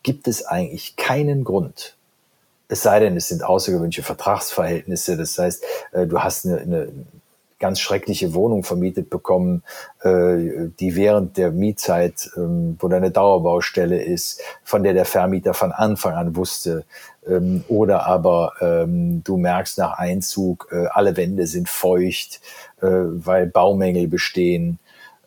gibt 0.03 0.29
es 0.29 0.45
eigentlich 0.45 0.97
keinen 0.97 1.45
Grund, 1.45 1.97
es 2.73 2.83
sei 2.83 3.01
denn, 3.01 3.19
es 3.19 3.29
sind 3.29 3.45
außergewöhnliche 3.45 4.03
Vertragsverhältnisse. 4.03 5.19
Das 5.19 5.39
heißt, 5.39 5.63
äh, 5.93 6.07
du 6.07 6.21
hast 6.21 6.47
eine, 6.47 6.59
eine 6.59 6.89
ganz 7.63 7.81
schreckliche 7.81 8.35
Wohnung 8.35 8.65
vermietet 8.65 9.09
bekommen, 9.09 9.63
äh, 10.03 10.69
die 10.81 10.97
während 10.97 11.39
der 11.39 11.53
Mietzeit, 11.53 12.29
ähm, 12.37 12.77
wo 12.81 12.89
deine 12.89 13.13
Dauerbaustelle 13.13 14.03
ist, 14.03 14.43
von 14.65 14.83
der 14.83 14.93
der 14.93 15.05
Vermieter 15.05 15.55
von 15.55 15.73
Anfang 15.73 16.15
an 16.15 16.37
wusste, 16.37 16.85
ähm, 17.27 17.65
oder 17.69 18.05
aber 18.07 18.55
ähm, 18.61 19.23
du 19.23 19.37
merkst 19.37 19.79
nach 19.79 19.97
Einzug, 19.99 20.69
äh, 20.73 20.87
alle 20.91 21.17
Wände 21.17 21.47
sind 21.47 21.69
feucht, 21.69 22.41
äh, 22.81 22.87
weil 22.89 23.47
Baumängel 23.47 24.09
bestehen 24.09 24.81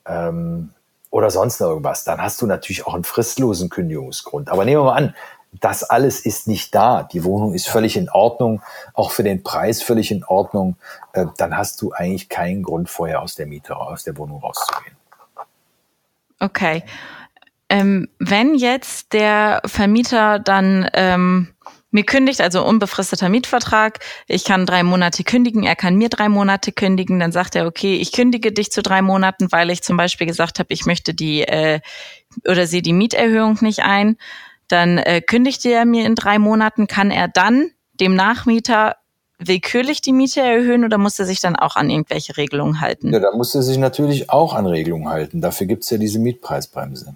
ähm, 0.06 0.72
oder 1.10 1.32
sonst 1.32 1.62
noch 1.62 1.70
irgendwas, 1.70 2.04
dann 2.04 2.22
hast 2.22 2.42
du 2.42 2.46
natürlich 2.46 2.86
auch 2.86 2.94
einen 2.94 3.06
fristlosen 3.06 3.70
Kündigungsgrund. 3.70 4.50
Aber 4.50 4.66
nehmen 4.66 4.82
wir 4.82 4.86
mal 4.86 4.98
an, 4.98 5.16
das 5.62 5.84
alles 5.84 6.20
ist 6.20 6.48
nicht 6.48 6.74
da. 6.74 7.04
Die 7.04 7.24
Wohnung 7.24 7.54
ist 7.54 7.68
völlig 7.68 7.98
in 7.98 8.10
Ordnung, 8.10 8.62
auch 8.94 9.12
für 9.12 9.24
den 9.24 9.44
Preis 9.44 9.82
völlig 9.82 10.12
in 10.12 10.24
Ordnung. 10.24 10.76
Äh, 11.14 11.26
dann 11.38 11.58
hast 11.58 11.82
du 11.82 11.92
eigentlich 11.92 12.30
keinen 12.30 12.64
Grund, 12.64 12.90
vorher 12.90 13.22
aus 13.22 13.36
der 13.36 13.48
Miete, 13.48 13.76
aus 13.76 14.04
der 14.04 14.18
Wohnung 14.18 14.40
rauszugehen. 14.40 14.96
Okay. 16.40 16.84
Ähm, 17.70 18.10
wenn 18.20 18.56
jetzt 18.56 19.14
der 19.14 19.62
Vermieter 19.66 20.40
dann 20.40 20.88
ähm, 20.94 21.56
mir 21.90 22.04
kündigt, 22.04 22.42
also 22.42 22.64
unbefristeter 22.64 23.30
Mietvertrag, 23.30 24.00
ich 24.28 24.44
kann 24.44 24.66
drei 24.66 24.84
Monate 24.84 25.24
kündigen, 25.24 25.64
er 25.64 25.76
kann 25.76 25.96
mir 25.96 26.10
drei 26.10 26.30
Monate 26.30 26.72
kündigen, 26.72 27.20
dann 27.20 27.32
sagt 27.32 27.56
er, 27.56 27.66
okay, 27.66 27.96
ich 27.96 28.12
kündige 28.12 28.52
dich 28.52 28.72
zu 28.72 28.84
drei 28.84 29.02
Monaten, 29.02 29.52
weil 29.52 29.72
ich 29.72 29.82
zum 29.82 29.98
Beispiel 29.98 30.28
gesagt 30.28 30.60
habe, 30.60 30.74
ich 30.74 30.86
möchte 30.86 31.14
die 31.14 31.42
äh, 31.42 31.80
oder 32.48 32.68
sehe 32.68 32.82
die 32.82 32.94
Mieterhöhung 32.94 33.58
nicht 33.62 33.80
ein 33.80 34.18
dann 34.68 34.98
äh, 34.98 35.22
kündigt 35.22 35.66
er 35.66 35.86
mir 35.86 36.06
in 36.06 36.16
drei 36.16 36.40
Monaten, 36.40 36.88
kann 36.88 37.12
er 37.12 37.28
dann 37.28 37.72
dem 38.00 38.16
Nachmieter 38.16 38.98
willkürlich 39.38 40.02
die 40.02 40.14
Miete 40.14 40.42
erhöhen 40.42 40.86
oder 40.86 40.98
muss 40.98 41.20
er 41.20 41.26
sich 41.26 41.42
dann 41.42 41.56
auch 41.56 41.76
an 41.76 41.90
irgendwelche 41.90 42.38
Regelungen 42.38 42.82
halten? 42.82 43.12
Ja, 43.12 43.20
da 43.20 43.36
muss 43.36 43.54
er 43.54 43.64
sich 43.64 43.78
natürlich 43.78 44.30
auch 44.30 44.54
an 44.54 44.66
Regelungen 44.66 45.10
halten. 45.10 45.42
Dafür 45.42 45.68
gibt 45.68 45.84
es 45.84 45.90
ja 45.90 45.98
diese 45.98 46.20
Mietpreisbremse. 46.20 47.16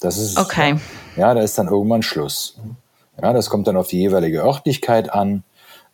Das 0.00 0.16
ist 0.16 0.38
okay. 0.38 0.76
Ja, 1.16 1.34
da 1.34 1.40
ist 1.40 1.58
dann 1.58 1.68
irgendwann 1.68 2.02
Schluss. 2.02 2.56
Ja, 3.20 3.32
das 3.32 3.50
kommt 3.50 3.66
dann 3.66 3.76
auf 3.76 3.88
die 3.88 3.98
jeweilige 3.98 4.42
Örtlichkeit 4.42 5.12
an 5.12 5.42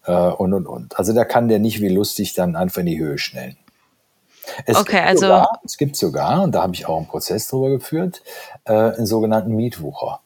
äh, 0.05 0.13
und 0.13 0.53
und 0.53 0.67
und. 0.67 0.99
Also 0.99 1.15
da 1.15 1.25
kann 1.25 1.49
der 1.49 1.59
nicht 1.59 1.81
wie 1.81 1.89
lustig 1.89 2.35
dann 2.35 2.57
einfach 2.57 2.81
in 2.81 2.87
die 2.87 2.99
Höhe 2.99 3.17
schnellen. 3.17 3.57
Es 4.67 4.77
okay, 4.77 5.01
also 5.01 5.23
sogar, 5.23 5.61
es 5.65 5.79
gibt 5.79 5.97
sogar, 5.97 6.43
und 6.43 6.55
da 6.55 6.63
habe 6.63 6.75
ich 6.75 6.87
auch 6.87 6.99
einen 6.99 7.07
Prozess 7.07 7.49
drüber 7.49 7.71
geführt, 7.71 8.23
äh, 8.67 8.73
einen 8.73 9.07
sogenannten 9.07 9.57
Mietwucher. 9.57 10.21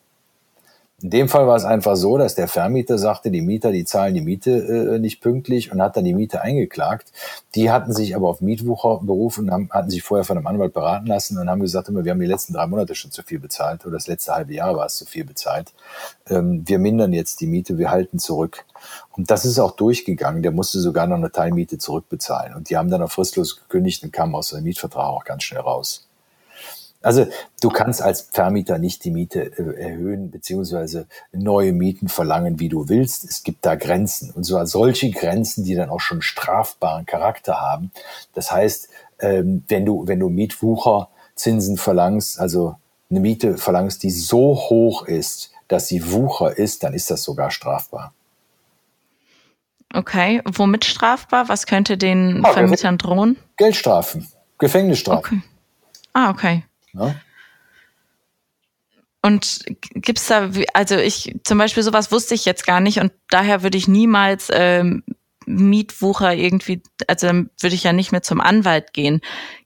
In 1.01 1.11
dem 1.11 1.29
Fall 1.29 1.47
war 1.47 1.55
es 1.55 1.65
einfach 1.65 1.95
so, 1.95 2.19
dass 2.19 2.35
der 2.35 2.49
Vermieter 2.49 2.99
sagte, 2.99 3.31
die 3.31 3.41
Mieter, 3.41 3.71
die 3.71 3.85
zahlen 3.85 4.15
die 4.15 4.21
Miete 4.21 4.51
äh, 4.51 4.99
nicht 4.99 5.21
pünktlich 5.21 5.71
und 5.71 5.81
hat 5.81 5.97
dann 5.97 6.03
die 6.03 6.13
Miete 6.13 6.43
eingeklagt. 6.43 7.13
Die 7.55 7.71
hatten 7.71 7.93
sich 7.93 8.17
aber 8.17 8.29
auf 8.29 8.41
Mietwucher 8.41 8.99
berufen 9.05 9.45
und 9.45 9.53
haben, 9.53 9.71
hatten 9.71 9.91
sich 9.91 10.03
vorher 10.03 10.25
von 10.25 10.37
einem 10.37 10.49
Anwalt 10.49 10.73
beraten 10.73 11.07
lassen 11.07 11.39
und 11.39 11.49
haben 11.49 11.61
gesagt, 11.61 11.89
immer, 11.89 12.05
wir 12.05 12.11
haben 12.11 12.19
die 12.19 12.27
letzten 12.27 12.53
drei 12.53 12.67
Monate 12.67 12.97
schon 12.97 13.13
zu 13.13 13.23
viel 13.23 13.39
bezahlt 13.39 13.87
oder 13.87 13.95
das 13.95 14.09
letzte 14.09 14.35
halbe 14.35 14.55
Jahr 14.55 14.75
war 14.75 14.87
es 14.87 14.97
zu 14.97 15.07
viel 15.07 15.25
bezahlt. 15.25 15.73
Ähm, 16.29 16.65
wir 16.67 16.81
mindern 16.81 17.13
jetzt 17.13 17.41
die 17.41 17.47
Miete, 17.47 17.79
wir 17.79 17.93
halten 17.93 18.19
zurück. 18.19 18.65
Und 19.13 19.31
das 19.31 19.45
ist 19.45 19.61
auch 19.61 19.77
durchgegangen. 19.77 20.43
Der 20.43 20.51
musste 20.51 20.81
sogar 20.81 21.07
noch 21.07 21.19
eine 21.19 21.31
Teilmiete 21.31 21.79
zurückbezahlen. 21.79 22.55
Und 22.55 22.71
die 22.71 22.77
haben 22.77 22.91
dann 22.91 23.03
auch 23.03 23.13
fristlos 23.13 23.57
gekündigt 23.57 24.03
und 24.03 24.13
kamen 24.13 24.35
aus 24.35 24.51
dem 24.51 24.65
Mietvertrag 24.65 25.07
auch 25.07 25.25
ganz 25.25 25.45
schnell 25.45 25.61
raus. 25.61 26.08
Also 27.01 27.27
du 27.61 27.69
kannst 27.69 28.03
als 28.03 28.23
Vermieter 28.33 28.79
nicht 28.79 29.05
die 29.05 29.11
Miete 29.11 29.53
äh, 29.57 29.81
erhöhen 29.81 30.31
beziehungsweise 30.31 31.07
neue 31.33 31.73
Mieten 31.73 32.09
verlangen, 32.09 32.59
wie 32.59 32.69
du 32.69 32.89
willst. 32.89 33.25
Es 33.25 33.45
gibt 33.45 33.65
da 33.65 33.77
Grenzen 33.77 34.31
und 34.33 34.45
zwar 34.45 34.67
solche 34.67 35.11
Grenzen, 35.11 35.65
die 35.65 35.75
dann 35.75 35.91
auch 35.91 36.01
schon 36.01 36.23
strafbaren 36.23 37.07
Charakter 37.07 37.61
haben. 37.61 37.93
Das 38.35 38.51
heißt, 38.51 38.89
ähm, 39.21 39.65
wenn 39.69 39.87
du 39.87 40.09
wenn 40.09 40.19
du 40.19 40.29
Mietwucherzinsen 40.29 41.77
verlangst, 41.77 42.41
also 42.41 42.77
eine 43.11 43.21
Miete 43.21 43.59
verlangst, 43.59 44.03
die 44.03 44.11
so 44.11 44.57
hoch 44.57 45.07
ist, 45.07 45.53
dass 45.69 45.87
sie 45.87 46.13
Wucher 46.13 46.57
ist, 46.57 46.83
dann 46.83 46.95
ist 46.95 47.11
das 47.11 47.23
sogar 47.23 47.51
strafbar. 47.51 48.13
Okay, 49.95 50.43
womit 50.45 50.85
strafbar? 50.85 51.49
Was 51.49 51.67
könnte 51.67 51.97
den 51.97 52.45
ah, 52.45 52.53
Vermietern 52.53 52.99
drohen? 52.99 53.39
Geldstrafen, 53.57 54.29
Gefängnisstrafen. 54.59 55.39
Okay. 55.39 55.49
Ah, 56.13 56.31
okay. 56.31 56.65
Ja? 56.99 57.15
Und 59.21 59.65
gibt's 59.95 60.29
da, 60.29 60.51
also 60.75 60.97
ich 60.97 61.35
zum 61.45 61.59
Beispiel 61.59 61.83
sowas 61.83 62.13
wusste 62.13 62.35
ich 62.35 62.45
jetzt 62.45 62.67
gar 62.67 62.81
nicht 62.81 63.01
und 63.01 63.13
daher 63.31 63.63
würde 63.63 63.77
ich 63.77 63.89
niemals 63.89 64.49
ähm, 64.53 65.03
Mietwucher 65.49 66.35
irgendwie, 66.35 66.83
also 67.07 67.27
dann 67.27 67.51
würde 67.61 67.75
ich 67.75 67.83
ja 67.83 67.93
nicht 67.93 68.13
mehr 68.13 68.23
zum 68.23 68.41
Anwalt 68.41 68.93
gehen. 68.93 69.21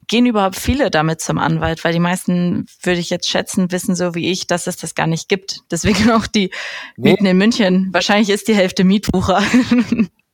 Gehen 0.07 0.27
überhaupt 0.27 0.57
viele 0.57 0.91
damit 0.91 1.21
zum 1.21 1.39
Anwalt? 1.39 1.85
Weil 1.85 1.93
die 1.93 1.99
meisten, 1.99 2.67
würde 2.83 3.01
ich 3.01 3.11
jetzt 3.11 3.29
schätzen, 3.29 3.73
wissen 3.73 3.95
so 3.95 4.15
wie 4.15 4.31
ich, 4.31 4.47
dass 4.47 4.67
es 4.67 4.77
das 4.77 4.95
gar 4.95 5.07
nicht 5.07 5.29
gibt. 5.29 5.61
Deswegen 5.71 6.11
auch 6.13 6.27
die 6.27 6.51
nee. 6.97 7.11
Mieten 7.11 7.27
in 7.27 7.37
München. 7.37 7.89
Wahrscheinlich 7.93 8.31
ist 8.31 8.49
die 8.49 8.55
Hälfte 8.55 8.85
Mietwucher. 8.85 9.43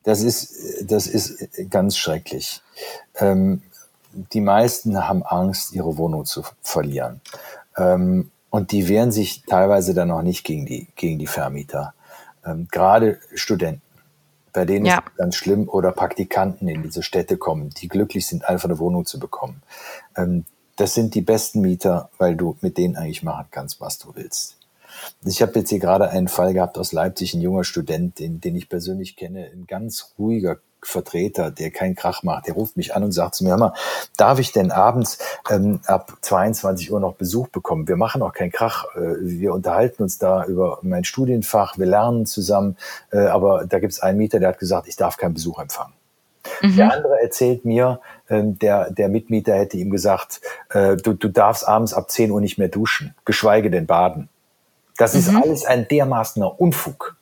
Das 0.05 0.23
ist, 0.23 0.85
das 0.85 1.07
ist 1.07 1.37
ganz 1.69 1.99
schrecklich. 1.99 2.63
Ähm, 3.17 3.61
die 4.33 4.41
meisten 4.41 5.09
haben 5.09 5.23
Angst, 5.23 5.73
ihre 5.73 5.97
Wohnung 5.97 6.25
zu 6.25 6.43
verlieren. 6.63 7.21
Ähm, 7.77 8.31
und 8.51 8.73
die 8.73 8.89
wehren 8.89 9.13
sich 9.13 9.43
teilweise 9.47 9.95
dann 9.95 10.09
noch 10.09 10.23
nicht 10.23 10.45
gegen 10.45 10.67
die, 10.67 10.89
gegen 10.97 11.19
die 11.19 11.27
Vermieter. 11.27 11.95
Ähm, 12.45 12.69
gerade 12.71 13.19
Studenten, 13.35 13.83
bei 14.53 14.65
denen 14.65 14.87
ja. 14.87 14.99
ist 14.99 15.05
es 15.11 15.17
ganz 15.17 15.37
schlimm, 15.37 15.69
oder 15.69 15.93
Praktikanten 15.93 16.69
in 16.69 16.83
diese 16.83 17.03
Städte 17.03 17.37
kommen, 17.37 17.71
die 17.71 17.89
glücklich 17.89 18.27
sind, 18.27 18.49
einfach 18.49 18.69
eine 18.69 18.79
Wohnung 18.79 19.05
zu 19.05 19.19
bekommen. 19.19 19.63
Ähm, 20.17 20.45
das 20.77 20.95
sind 20.95 21.15
die 21.15 21.23
besten 21.23 21.61
Mieter, 21.61 22.09
weil 22.19 22.37
du 22.37 22.57
mit 22.61 22.79
denen 22.79 22.97
eigentlich 22.97 23.23
machen 23.23 23.47
kannst, 23.51 23.81
was 23.81 23.99
du 23.99 24.15
willst. 24.15 24.57
Ich 25.25 25.43
habe 25.43 25.59
jetzt 25.59 25.71
hier 25.71 25.81
gerade 25.81 26.09
einen 26.11 26.29
Fall 26.29 26.55
gehabt 26.55 26.79
aus 26.79 26.93
Leipzig, 26.93 27.35
ein 27.35 27.41
junger 27.41 27.65
Student, 27.65 28.19
den, 28.19 28.41
den 28.41 28.57
ich 28.57 28.69
persönlich 28.69 29.17
kenne, 29.17 29.51
ein 29.53 29.67
ganz 29.67 30.15
ruhiger, 30.19 30.59
Vertreter, 30.83 31.51
der 31.51 31.71
keinen 31.71 31.95
Krach 31.95 32.23
macht, 32.23 32.47
der 32.47 32.55
ruft 32.55 32.77
mich 32.77 32.95
an 32.95 33.05
und 33.05 33.13
sagt 33.13 33.35
zu 33.35 33.45
mir, 33.45 33.51
hör 33.51 33.59
mal, 33.59 33.73
darf 34.17 34.39
ich 34.39 34.53
denn 34.53 34.71
abends 34.71 35.19
ähm, 35.51 35.81
ab 35.87 36.13
22 36.21 36.93
Uhr 36.93 37.01
noch 37.01 37.15
Besuch 37.15 37.49
bekommen? 37.49 37.89
Wir 37.89 37.97
machen 37.97 38.23
auch 38.23 38.33
keinen 38.33 38.53
Krach. 38.53 38.85
Äh, 38.95 39.17
wir 39.21 39.53
unterhalten 39.53 40.03
uns 40.03 40.19
da 40.19 40.45
über 40.45 40.79
mein 40.83 41.05
Studienfach, 41.05 41.79
wir 41.79 41.87
lernen 41.87 42.27
zusammen, 42.27 42.77
äh, 43.11 43.27
aber 43.27 43.67
da 43.67 43.79
gibt 43.79 43.93
es 43.93 44.01
einen 44.01 44.19
Mieter, 44.19 44.39
der 44.39 44.51
hat 44.51 44.59
gesagt, 44.59 44.89
ich 44.89 44.97
darf 44.97 45.17
keinen 45.17 45.35
Besuch 45.35 45.59
empfangen. 45.59 45.95
Mhm. 46.63 46.77
Der 46.77 46.93
andere 46.93 47.21
erzählt 47.21 47.65
mir, 47.65 48.01
äh, 48.29 48.43
der, 48.45 48.91
der 48.91 49.09
Mitmieter 49.09 49.55
hätte 49.55 49.77
ihm 49.77 49.91
gesagt, 49.91 50.41
äh, 50.71 50.97
du, 50.97 51.13
du 51.13 51.29
darfst 51.29 51.67
abends 51.67 51.93
ab 51.93 52.11
10 52.11 52.31
Uhr 52.31 52.41
nicht 52.41 52.59
mehr 52.59 52.69
duschen, 52.69 53.15
geschweige 53.25 53.71
denn 53.71 53.87
baden. 53.87 54.29
Das 54.97 55.15
mhm. 55.15 55.21
ist 55.21 55.29
alles 55.35 55.65
ein 55.65 55.89
dermaßener 55.89 56.61
Unfug. 56.61 57.17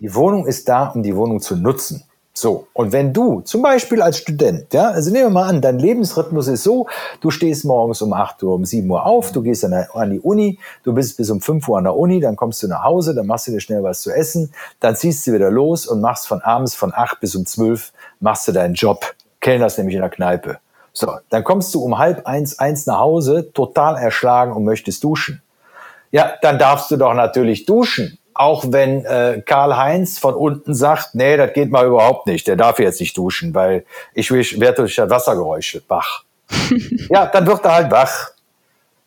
Die 0.00 0.14
Wohnung 0.14 0.46
ist 0.46 0.68
da, 0.68 0.86
um 0.88 1.02
die 1.02 1.16
Wohnung 1.16 1.40
zu 1.40 1.56
nutzen. 1.56 2.04
So, 2.34 2.68
und 2.72 2.92
wenn 2.92 3.12
du 3.12 3.42
zum 3.42 3.60
Beispiel 3.60 4.00
als 4.00 4.16
Student, 4.16 4.72
ja, 4.72 4.90
also 4.90 5.10
nehmen 5.10 5.26
wir 5.26 5.30
mal 5.30 5.48
an, 5.50 5.60
dein 5.60 5.78
Lebensrhythmus 5.78 6.48
ist 6.48 6.62
so, 6.62 6.86
du 7.20 7.30
stehst 7.30 7.66
morgens 7.66 8.00
um 8.00 8.14
8 8.14 8.42
Uhr, 8.42 8.54
um 8.54 8.64
7 8.64 8.88
Uhr 8.90 9.04
auf, 9.04 9.32
du 9.32 9.42
gehst 9.42 9.66
an, 9.66 10.10
die 10.10 10.20
Uni, 10.20 10.58
du 10.82 10.94
bist 10.94 11.18
bis 11.18 11.28
um 11.28 11.42
5 11.42 11.68
Uhr 11.68 11.76
an 11.76 11.84
der 11.84 11.94
Uni, 11.94 12.20
dann 12.20 12.34
kommst 12.34 12.62
du 12.62 12.68
nach 12.68 12.84
Hause, 12.84 13.14
dann 13.14 13.26
machst 13.26 13.48
du 13.48 13.50
dir 13.52 13.60
schnell 13.60 13.82
was 13.82 14.00
zu 14.00 14.10
essen, 14.10 14.50
dann 14.80 14.96
ziehst 14.96 15.26
du 15.26 15.34
wieder 15.34 15.50
los 15.50 15.86
und 15.86 16.00
machst 16.00 16.26
von 16.26 16.40
abends 16.40 16.74
von 16.74 16.94
8 16.94 17.20
bis 17.20 17.36
um 17.36 17.44
12, 17.44 17.92
machst 18.20 18.48
du 18.48 18.52
deinen 18.52 18.74
Job, 18.74 19.14
kellnerst 19.42 19.76
nämlich 19.76 19.96
in 19.96 20.00
der 20.00 20.10
Kneipe. 20.10 20.58
So, 20.94 21.12
dann 21.28 21.44
kommst 21.44 21.74
du 21.74 21.82
um 21.82 21.98
halb 21.98 22.26
eins, 22.26 22.58
eins 22.58 22.86
nach 22.86 22.98
Hause, 22.98 23.52
total 23.52 23.96
erschlagen 23.96 24.52
und 24.52 24.64
möchtest 24.64 25.04
duschen. 25.04 25.42
Ja, 26.12 26.32
dann 26.40 26.58
darfst 26.58 26.90
du 26.90 26.96
doch 26.96 27.12
natürlich 27.12 27.66
duschen 27.66 28.18
auch 28.34 28.64
wenn 28.68 29.04
äh, 29.04 29.42
Karl-Heinz 29.44 30.18
von 30.18 30.34
unten 30.34 30.74
sagt, 30.74 31.14
nee, 31.14 31.36
das 31.36 31.52
geht 31.52 31.70
mal 31.70 31.86
überhaupt 31.86 32.26
nicht, 32.26 32.46
der 32.46 32.56
darf 32.56 32.78
jetzt 32.78 33.00
nicht 33.00 33.16
duschen, 33.16 33.54
weil 33.54 33.84
ich 34.14 34.30
werde 34.30 34.76
durch 34.76 34.96
das 34.96 35.10
Wassergeräusche 35.10 35.82
wach. 35.88 36.24
ja, 37.10 37.26
dann 37.26 37.46
wird 37.46 37.64
er 37.64 37.74
halt 37.74 37.90
wach. 37.90 38.30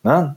Ne? 0.04 0.36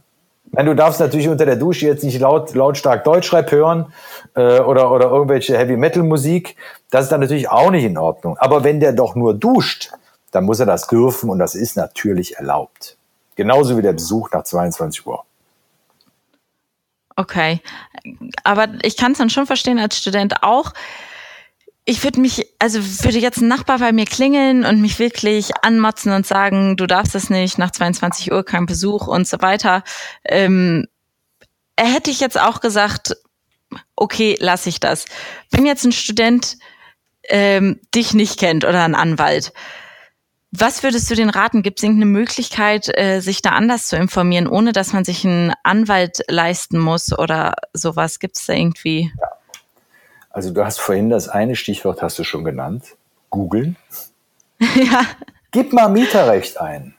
Wenn 0.52 0.66
du 0.66 0.74
darfst 0.74 1.00
natürlich 1.00 1.28
unter 1.28 1.44
der 1.44 1.56
Dusche 1.56 1.86
jetzt 1.86 2.04
nicht 2.04 2.20
laut, 2.20 2.54
lautstark 2.54 3.04
Deutschrap 3.04 3.50
hören 3.50 3.92
äh, 4.34 4.60
oder, 4.60 4.90
oder 4.90 5.10
irgendwelche 5.10 5.58
Heavy-Metal-Musik, 5.58 6.56
das 6.90 7.04
ist 7.04 7.12
dann 7.12 7.20
natürlich 7.20 7.50
auch 7.50 7.70
nicht 7.70 7.84
in 7.84 7.98
Ordnung. 7.98 8.38
Aber 8.38 8.64
wenn 8.64 8.80
der 8.80 8.92
doch 8.92 9.14
nur 9.14 9.34
duscht, 9.34 9.90
dann 10.30 10.44
muss 10.44 10.60
er 10.60 10.66
das 10.66 10.86
dürfen 10.86 11.30
und 11.30 11.38
das 11.38 11.54
ist 11.54 11.76
natürlich 11.76 12.36
erlaubt. 12.36 12.96
Genauso 13.36 13.76
wie 13.76 13.82
der 13.82 13.92
Besuch 13.92 14.30
nach 14.32 14.44
22 14.44 15.06
Uhr. 15.06 15.24
Okay. 17.18 17.60
Aber 18.44 18.68
ich 18.82 18.96
kann 18.96 19.10
es 19.10 19.18
dann 19.18 19.28
schon 19.28 19.46
verstehen 19.46 19.80
als 19.80 19.98
Student 19.98 20.44
auch. 20.44 20.72
Ich 21.84 22.04
würde 22.04 22.20
mich, 22.20 22.46
also 22.60 22.78
würde 23.02 23.18
jetzt 23.18 23.38
ein 23.38 23.48
Nachbar 23.48 23.80
bei 23.80 23.90
mir 23.90 24.04
klingeln 24.04 24.64
und 24.64 24.80
mich 24.80 25.00
wirklich 25.00 25.50
anmotzen 25.62 26.12
und 26.12 26.28
sagen, 26.28 26.76
du 26.76 26.86
darfst 26.86 27.16
es 27.16 27.28
nicht, 27.28 27.58
nach 27.58 27.72
22 27.72 28.30
Uhr 28.30 28.44
kein 28.44 28.66
Besuch 28.66 29.08
und 29.08 29.26
so 29.26 29.40
weiter. 29.40 29.82
Ähm, 30.24 30.86
hätte 31.76 32.12
ich 32.12 32.20
jetzt 32.20 32.38
auch 32.38 32.60
gesagt, 32.60 33.16
okay, 33.96 34.36
lass 34.38 34.66
ich 34.66 34.78
das. 34.78 35.06
Wenn 35.50 35.66
jetzt 35.66 35.84
ein 35.84 35.92
Student 35.92 36.56
ähm, 37.24 37.80
dich 37.96 38.14
nicht 38.14 38.38
kennt 38.38 38.64
oder 38.64 38.84
ein 38.84 38.94
Anwalt, 38.94 39.52
was 40.50 40.82
würdest 40.82 41.10
du 41.10 41.14
den 41.14 41.30
raten? 41.30 41.62
Gibt 41.62 41.78
es 41.78 41.82
irgendeine 41.82 42.10
Möglichkeit, 42.10 42.88
äh, 42.98 43.20
sich 43.20 43.42
da 43.42 43.50
anders 43.50 43.86
zu 43.86 43.96
informieren, 43.96 44.46
ohne 44.46 44.72
dass 44.72 44.92
man 44.92 45.04
sich 45.04 45.24
einen 45.24 45.52
Anwalt 45.62 46.22
leisten 46.28 46.78
muss 46.78 47.16
oder 47.16 47.54
sowas? 47.72 48.18
Gibt 48.18 48.36
es 48.36 48.46
da 48.46 48.54
irgendwie? 48.54 49.12
Ja. 49.20 49.28
Also 50.30 50.52
du 50.52 50.64
hast 50.64 50.78
vorhin 50.80 51.10
das 51.10 51.28
eine 51.28 51.56
Stichwort 51.56 52.00
hast 52.00 52.18
du 52.18 52.24
schon 52.24 52.44
genannt. 52.44 52.96
Googeln. 53.30 53.76
ja. 54.60 55.02
Gib 55.50 55.72
mal 55.72 55.88
Mieterrecht 55.88 56.60
ein. 56.60 56.94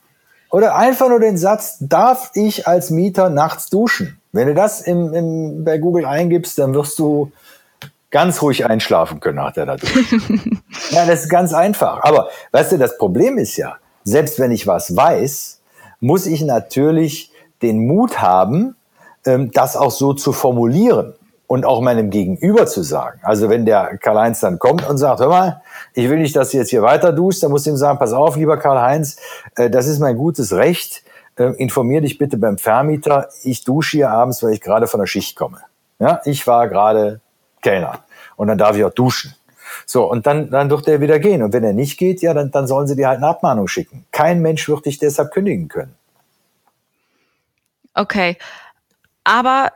Oder 0.52 0.76
einfach 0.76 1.10
nur 1.10 1.20
den 1.20 1.38
Satz, 1.38 1.78
darf 1.80 2.32
ich 2.34 2.68
als 2.68 2.90
Mieter 2.90 3.30
nachts 3.30 3.70
duschen? 3.70 4.20
Wenn 4.32 4.48
du 4.48 4.56
das 4.56 4.82
im, 4.82 5.14
im, 5.14 5.64
bei 5.64 5.78
Google 5.78 6.06
eingibst, 6.06 6.58
dann 6.58 6.74
wirst 6.74 6.98
du 7.00 7.32
ganz 8.12 8.42
ruhig 8.42 8.66
einschlafen 8.66 9.20
können 9.20 9.38
nach 9.38 9.54
der 9.54 9.66
Natur. 9.66 9.90
ja, 10.92 11.06
das 11.06 11.24
ist 11.24 11.30
ganz 11.30 11.54
einfach. 11.54 12.04
Aber 12.04 12.30
weißt 12.52 12.74
du, 12.74 12.78
das 12.78 12.98
Problem 12.98 13.38
ist 13.38 13.58
ja, 13.58 13.78
selbst 14.04 14.40
wenn 14.40 14.52
ich 14.52 14.68
was 14.68 14.96
weiß, 14.96 15.62
muss 16.00 16.26
ich 16.26 16.42
natürlich 16.42 17.32
den 17.62 17.86
Mut 17.86 18.22
haben, 18.22 18.76
ähm, 19.26 19.52
das 19.52 19.76
auch 19.76 19.92
so 19.92 20.14
zu 20.14 20.32
formulieren 20.32 21.14
und 21.48 21.66
auch 21.66 21.82
meinem 21.82 22.10
Gegenüber 22.10 22.68
zu 22.68 22.84
sagen. 22.84 23.20
Also 23.24 23.50
wenn 23.50 23.66
der 23.66 23.98
Karl-Heinz 23.98 24.40
dann 24.40 24.60
kommt 24.60 24.88
und 24.88 24.98
sagt, 24.98 25.20
hör 25.20 25.30
mal, 25.30 25.62
ich 25.94 26.10
will 26.10 26.20
nicht, 26.20 26.36
dass 26.36 26.52
du 26.52 26.58
jetzt 26.58 26.70
hier 26.70 26.84
weiter 26.84 27.12
duschst, 27.12 27.44
dann 27.44 27.52
muss 27.52 27.66
ich 27.66 27.72
ihm 27.72 27.78
sagen, 27.78 28.00
pass 28.00 28.14
auf, 28.14 28.36
lieber 28.36 28.58
Karl-Heinz, 28.58 29.18
äh, 29.56 29.70
das 29.70 29.88
ist 29.88 30.00
mein 30.00 30.16
gutes 30.16 30.54
Recht, 30.54 31.04
äh, 31.38 31.52
informier 31.58 32.02
dich 32.02 32.18
bitte 32.18 32.38
beim 32.38 32.58
Vermieter, 32.58 33.30
ich 33.44 33.64
dusche 33.64 33.98
hier 33.98 34.12
abends, 34.12 34.44
weil 34.44 34.54
ich 34.54 34.62
gerade 34.62 34.88
von 34.88 35.00
der 35.00 35.08
Schicht 35.08 35.36
komme. 35.36 35.60
Ja, 36.00 36.22
ich 36.24 36.48
war 36.48 36.68
gerade 36.70 37.20
Kellner. 37.62 38.04
Und 38.36 38.48
dann 38.48 38.58
darf 38.58 38.76
ich 38.76 38.84
auch 38.84 38.94
duschen. 38.94 39.36
So, 39.86 40.10
und 40.10 40.26
dann, 40.28 40.50
dann 40.50 40.70
wird 40.70 40.88
der 40.88 41.02
wieder 41.02 41.20
gehen. 41.20 41.44
Und 41.44 41.54
wenn 41.54 41.64
er 41.64 41.74
nicht 41.74 41.98
geht, 41.98 42.22
ja, 42.22 42.34
dann, 42.34 42.52
dann 42.52 42.68
sollen 42.68 42.88
sie 42.88 42.96
dir 42.96 43.08
halt 43.08 43.18
eine 43.18 43.28
Abmahnung 43.28 43.68
schicken. 43.68 44.06
Kein 44.12 44.42
Mensch 44.42 44.68
wird 44.70 44.86
dich 44.86 45.00
deshalb 45.00 45.32
kündigen 45.32 45.68
können. 45.68 45.96
Okay. 47.94 48.38
Aber 49.24 49.72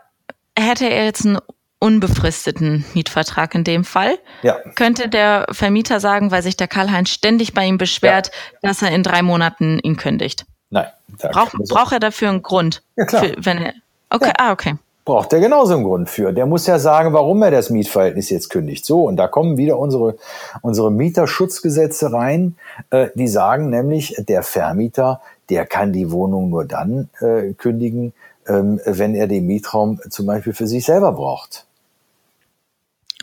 hätte 0.57 0.89
er 0.89 1.05
jetzt 1.05 1.25
einen 1.25 1.39
unbefristeten 1.79 2.85
Mietvertrag 2.93 3.55
in 3.55 3.63
dem 3.63 3.83
Fall, 3.83 4.17
ja. 4.41 4.57
könnte 4.75 5.09
der 5.09 5.45
Vermieter 5.51 5.99
sagen, 5.99 6.31
weil 6.31 6.41
sich 6.41 6.55
der 6.55 6.67
Karl-Heinz 6.67 7.09
ständig 7.09 7.53
bei 7.53 7.65
ihm 7.65 7.77
beschwert, 7.77 8.31
ja. 8.61 8.69
dass 8.69 8.81
er 8.81 8.91
in 8.91 9.03
drei 9.03 9.21
Monaten 9.21 9.79
ihn 9.79 9.97
kündigt? 9.97 10.45
Nein. 10.69 10.87
Braucht 11.19 11.53
brauch 11.69 11.91
er 11.91 11.99
dafür 11.99 12.29
einen 12.29 12.41
Grund? 12.41 12.83
Ja, 12.95 13.05
klar. 13.05 13.23
Für, 13.25 13.35
wenn 13.37 13.57
er, 13.61 13.73
okay, 14.09 14.31
ah, 14.37 14.51
okay 14.53 14.75
braucht 15.05 15.33
er 15.33 15.39
genauso 15.39 15.73
einen 15.73 15.83
Grund 15.83 16.09
für. 16.09 16.31
Der 16.31 16.45
muss 16.45 16.65
ja 16.65 16.79
sagen, 16.79 17.13
warum 17.13 17.41
er 17.43 17.51
das 17.51 17.69
Mietverhältnis 17.69 18.29
jetzt 18.29 18.49
kündigt. 18.49 18.85
So, 18.85 19.03
und 19.03 19.17
da 19.17 19.27
kommen 19.27 19.57
wieder 19.57 19.77
unsere, 19.77 20.15
unsere 20.61 20.91
Mieterschutzgesetze 20.91 22.13
rein, 22.13 22.55
äh, 22.89 23.09
die 23.15 23.27
sagen 23.27 23.69
nämlich, 23.69 24.15
der 24.17 24.43
Vermieter, 24.43 25.21
der 25.49 25.65
kann 25.65 25.91
die 25.91 26.11
Wohnung 26.11 26.49
nur 26.49 26.65
dann 26.65 27.09
äh, 27.19 27.53
kündigen, 27.53 28.13
ähm, 28.47 28.79
wenn 28.85 29.15
er 29.15 29.27
den 29.27 29.45
Mietraum 29.45 29.99
zum 30.09 30.25
Beispiel 30.25 30.53
für 30.53 30.67
sich 30.67 30.85
selber 30.85 31.11
braucht. 31.11 31.65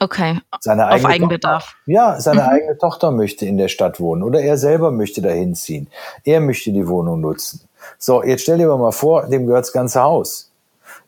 Okay. 0.02 0.38
Seine 0.60 0.90
Auf 0.90 1.04
Eigenbedarf. 1.04 1.64
Tochter, 1.64 1.78
ja, 1.86 2.20
seine 2.20 2.42
mhm. 2.42 2.48
eigene 2.48 2.78
Tochter 2.78 3.10
möchte 3.10 3.44
in 3.44 3.58
der 3.58 3.68
Stadt 3.68 4.00
wohnen 4.00 4.22
oder 4.22 4.40
er 4.40 4.56
selber 4.56 4.90
möchte 4.90 5.20
dahin 5.20 5.54
ziehen. 5.54 5.88
Er 6.24 6.40
möchte 6.40 6.72
die 6.72 6.88
Wohnung 6.88 7.20
nutzen. 7.20 7.60
So, 7.98 8.22
jetzt 8.22 8.42
stell 8.42 8.58
dir 8.58 8.74
mal 8.74 8.92
vor, 8.92 9.26
dem 9.26 9.46
gehört 9.46 9.66
das 9.66 9.72
ganze 9.72 10.02
Haus 10.02 10.49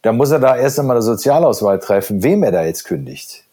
da 0.03 0.13
muss 0.13 0.31
er 0.31 0.41
da 0.41 0.57
erst 0.57 0.79
einmal 0.79 0.97
eine 0.97 1.03
Sozialauswahl 1.03 1.79
treffen, 1.79 2.23
wem 2.23 2.43
er 2.43 2.53
da 2.53 2.65
jetzt 2.65 2.85
kündigt. 2.85 3.45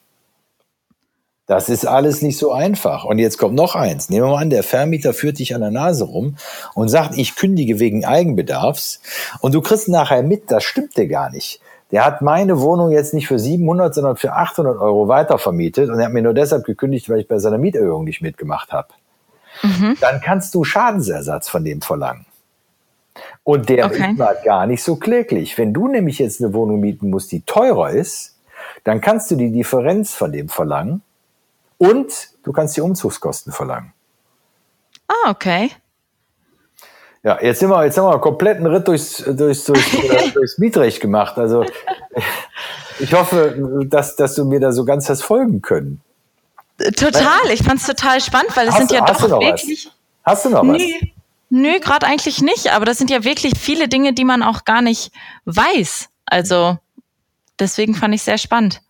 Das 1.46 1.68
ist 1.68 1.88
alles 1.88 2.22
nicht 2.22 2.38
so 2.38 2.52
einfach. 2.52 3.06
Und 3.06 3.18
jetzt 3.18 3.40
kommt 3.40 3.56
noch 3.56 3.74
eins. 3.74 4.10
Nehmen 4.10 4.28
wir 4.28 4.34
mal 4.34 4.42
an, 4.42 4.52
der 4.52 4.62
Vermieter 4.62 5.14
führt 5.14 5.40
dich 5.40 5.56
an 5.56 5.62
der 5.62 5.72
Nase 5.72 6.04
rum 6.04 6.36
und 6.76 6.90
sagt, 6.90 7.18
ich 7.18 7.36
kündige 7.36 7.80
wegen 7.80 8.06
Eigenbedarfs. 8.06 9.02
Und 9.40 9.56
du 9.56 9.62
kriegst 9.62 9.90
nachher 9.90 10.22
mit, 10.22 10.52
das 10.52 10.64
stimmte 10.64 11.08
gar 11.08 11.32
nicht. 11.32 11.60
Der 11.92 12.06
hat 12.06 12.22
meine 12.22 12.60
Wohnung 12.60 12.92
jetzt 12.92 13.16
nicht 13.16 13.28
für 13.28 13.40
700, 13.40 13.96
sondern 13.96 14.16
für 14.16 14.34
800 14.34 14.78
Euro 14.80 15.08
weitervermietet 15.08 15.90
und 15.90 15.98
er 15.98 16.06
hat 16.06 16.14
mir 16.14 16.22
nur 16.22 16.36
deshalb 16.36 16.66
gekündigt, 16.66 17.10
weil 17.10 17.22
ich 17.22 17.28
bei 17.28 17.40
seiner 17.40 17.58
Mieterhöhung 17.58 18.04
nicht 18.04 18.22
mitgemacht 18.22 18.72
habe. 18.72 18.90
Mhm. 19.64 19.98
Dann 20.00 20.22
kannst 20.22 20.54
du 20.54 20.64
Schadensersatz 20.64 21.50
von 21.50 21.64
dem 21.64 21.82
verlangen. 21.82 22.28
Und 23.44 23.70
der 23.70 23.86
okay. 23.86 24.12
ist 24.12 24.18
mal 24.18 24.38
gar 24.44 24.68
nicht 24.68 24.84
so 24.84 24.98
kläglich. 24.98 25.58
Wenn 25.58 25.74
du 25.74 25.88
nämlich 25.88 26.20
jetzt 26.20 26.42
eine 26.42 26.54
Wohnung 26.54 26.80
mieten 26.80 27.10
musst, 27.10 27.32
die 27.32 27.42
teurer 27.42 27.90
ist, 27.90 28.38
dann 28.84 29.02
kannst 29.02 29.32
du 29.32 29.36
die 29.36 29.52
Differenz 29.52 30.14
von 30.14 30.32
dem 30.32 30.50
verlangen 30.50 31.02
und 31.78 32.30
du 32.44 32.52
kannst 32.52 32.78
die 32.78 32.82
Umzugskosten 32.82 33.52
verlangen. 33.52 33.94
Ah, 35.08 35.32
okay. 35.32 35.72
Ja, 37.24 37.38
jetzt 37.42 37.60
sind 37.60 37.70
wir, 37.70 37.84
jetzt 37.84 37.98
haben 37.98 38.06
wir 38.06 38.12
einen 38.12 38.22
kompletten 38.22 38.66
Ritt 38.66 38.88
durchs, 38.88 39.18
durchs, 39.18 39.66
durchs, 39.66 39.94
äh, 40.04 40.32
durchs 40.32 40.58
Mietrecht 40.58 41.02
gemacht. 41.02 41.38
Also 41.38 41.66
ich 43.00 43.14
hoffe, 43.14 43.86
dass, 43.88 44.16
dass 44.16 44.36
du 44.36 44.46
mir 44.46 44.60
da 44.60 44.72
so 44.72 44.86
ganz 44.86 45.10
hast 45.10 45.24
folgen 45.24 45.62
können. 45.62 46.02
Total, 46.96 47.52
ich 47.52 47.64
fand 47.64 47.82
es 47.82 47.88
total 47.88 48.22
spannend, 48.22 48.56
weil 48.56 48.70
es 48.70 48.76
sind 48.76 48.92
ja 48.92 49.06
doch 49.06 49.22
wirklich. 49.22 49.88
Was? 50.24 50.34
Hast 50.34 50.46
du 50.46 50.50
noch 50.50 50.64
nee. 50.64 51.14
Nö, 51.50 51.80
gerade 51.80 52.06
eigentlich 52.06 52.42
nicht, 52.42 52.72
aber 52.72 52.86
das 52.86 52.98
sind 52.98 53.10
ja 53.10 53.24
wirklich 53.24 53.54
viele 53.58 53.88
Dinge, 53.88 54.14
die 54.14 54.26
man 54.26 54.44
auch 54.44 54.66
gar 54.66 54.82
nicht 54.82 55.12
weiß. 55.46 56.10
Also 56.26 56.78
deswegen 57.60 57.96
fand 57.96 58.14
ich 58.14 58.22
sehr 58.22 58.38
spannend. 58.38 58.82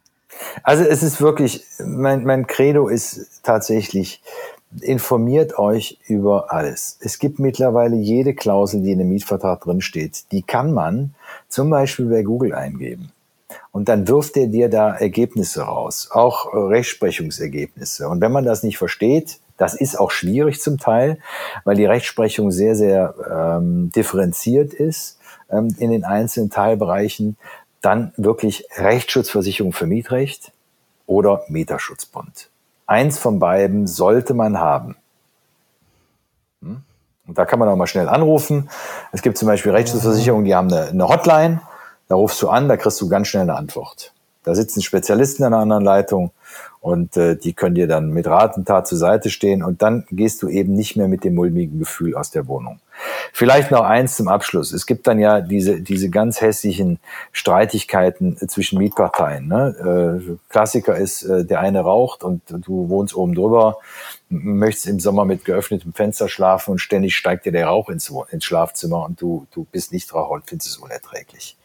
Also 0.63 0.83
es 0.83 1.03
ist 1.03 1.21
wirklich, 1.21 1.65
mein, 1.83 2.23
mein 2.23 2.47
Credo 2.47 2.87
ist 2.87 3.41
tatsächlich, 3.43 4.21
informiert 4.81 5.57
euch 5.57 5.99
über 6.07 6.51
alles. 6.53 6.97
Es 7.01 7.17
gibt 7.17 7.39
mittlerweile 7.39 7.95
jede 7.95 8.35
Klausel, 8.35 8.81
die 8.81 8.91
in 8.91 8.99
einem 8.99 9.09
Mietvertrag 9.09 9.61
drin 9.61 9.81
steht, 9.81 10.31
die 10.31 10.43
kann 10.43 10.73
man 10.73 11.15
zum 11.47 11.69
Beispiel 11.69 12.05
bei 12.05 12.21
Google 12.21 12.53
eingeben. 12.53 13.11
Und 13.71 13.89
dann 13.89 14.07
wirft 14.07 14.37
er 14.37 14.47
dir 14.47 14.69
da 14.69 14.93
Ergebnisse 14.93 15.61
raus, 15.61 16.09
auch 16.11 16.53
Rechtsprechungsergebnisse. 16.53 18.07
Und 18.07 18.21
wenn 18.21 18.31
man 18.31 18.45
das 18.45 18.61
nicht 18.63 18.77
versteht, 18.77 19.39
das 19.59 19.75
ist 19.75 19.99
auch 19.99 20.09
schwierig 20.09 20.61
zum 20.61 20.79
Teil, 20.79 21.19
weil 21.65 21.75
die 21.75 21.85
Rechtsprechung 21.85 22.51
sehr, 22.51 22.75
sehr 22.75 23.13
ähm, 23.29 23.91
differenziert 23.91 24.73
ist 24.73 25.19
ähm, 25.51 25.75
in 25.77 25.91
den 25.91 26.05
einzelnen 26.05 26.49
Teilbereichen. 26.49 27.37
Dann 27.81 28.13
wirklich 28.17 28.65
Rechtsschutzversicherung 28.77 29.73
für 29.73 29.85
Mietrecht 29.85 30.53
oder 31.05 31.43
Mieterschutzbund. 31.49 32.49
Eins 32.87 33.19
von 33.19 33.39
beiden 33.39 33.85
sollte 33.85 34.33
man 34.33 34.59
haben. 34.59 34.95
Hm? 36.61 36.81
Und 37.27 37.37
da 37.37 37.45
kann 37.45 37.59
man 37.59 37.67
auch 37.67 37.75
mal 37.75 37.85
schnell 37.85 38.07
anrufen. 38.07 38.69
Es 39.11 39.21
gibt 39.21 39.37
zum 39.37 39.47
Beispiel 39.47 39.73
Rechtsschutzversicherungen, 39.73 40.45
die 40.45 40.55
haben 40.55 40.71
eine, 40.71 40.87
eine 40.87 41.07
Hotline. 41.09 41.61
Da 42.07 42.15
rufst 42.15 42.41
du 42.41 42.49
an, 42.49 42.69
da 42.69 42.77
kriegst 42.77 42.99
du 43.01 43.09
ganz 43.09 43.27
schnell 43.27 43.43
eine 43.43 43.55
Antwort. 43.55 44.13
Da 44.43 44.55
sitzen 44.55 44.81
Spezialisten 44.81 45.43
an 45.43 45.53
einer 45.53 45.61
anderen 45.61 45.83
Leitung 45.83 46.31
und 46.81 47.17
äh, 47.17 47.35
die 47.35 47.53
können 47.53 47.75
dir 47.75 47.87
dann 47.87 48.09
mit 48.09 48.27
Rat 48.27 48.55
und 48.55 48.67
Tat 48.67 48.87
zur 48.87 48.97
Seite 48.97 49.29
stehen 49.29 49.63
und 49.63 49.81
dann 49.81 50.05
gehst 50.11 50.41
du 50.41 50.47
eben 50.47 50.73
nicht 50.73 50.95
mehr 50.95 51.07
mit 51.07 51.23
dem 51.23 51.35
mulmigen 51.35 51.79
Gefühl 51.79 52.15
aus 52.15 52.31
der 52.31 52.47
Wohnung. 52.47 52.79
Vielleicht 53.33 53.71
noch 53.71 53.83
eins 53.83 54.15
zum 54.15 54.27
Abschluss. 54.27 54.73
Es 54.73 54.85
gibt 54.85 55.07
dann 55.07 55.19
ja 55.19 55.41
diese, 55.41 55.81
diese 55.81 56.09
ganz 56.09 56.41
hässlichen 56.41 56.99
Streitigkeiten 57.31 58.37
zwischen 58.47 58.77
Mietparteien. 58.77 59.47
Ne? 59.47 60.19
Äh, 60.27 60.37
Klassiker 60.49 60.95
ist, 60.95 61.23
äh, 61.23 61.45
der 61.45 61.59
eine 61.59 61.81
raucht 61.81 62.23
und 62.23 62.41
du 62.47 62.89
wohnst 62.89 63.15
oben 63.15 63.35
drüber, 63.35 63.77
möchtest 64.29 64.87
im 64.87 64.99
Sommer 64.99 65.25
mit 65.25 65.45
geöffnetem 65.45 65.93
Fenster 65.93 66.27
schlafen 66.27 66.71
und 66.71 66.79
ständig 66.79 67.15
steigt 67.15 67.45
dir 67.45 67.51
der 67.51 67.67
Rauch 67.67 67.89
ins, 67.89 68.11
ins 68.31 68.45
Schlafzimmer 68.45 69.05
und 69.05 69.21
du, 69.21 69.47
du 69.51 69.65
bist 69.71 69.91
nicht 69.91 70.13
Raucher 70.13 70.31
und 70.31 70.49
findest 70.49 70.69
es 70.69 70.77
unerträglich. 70.77 71.57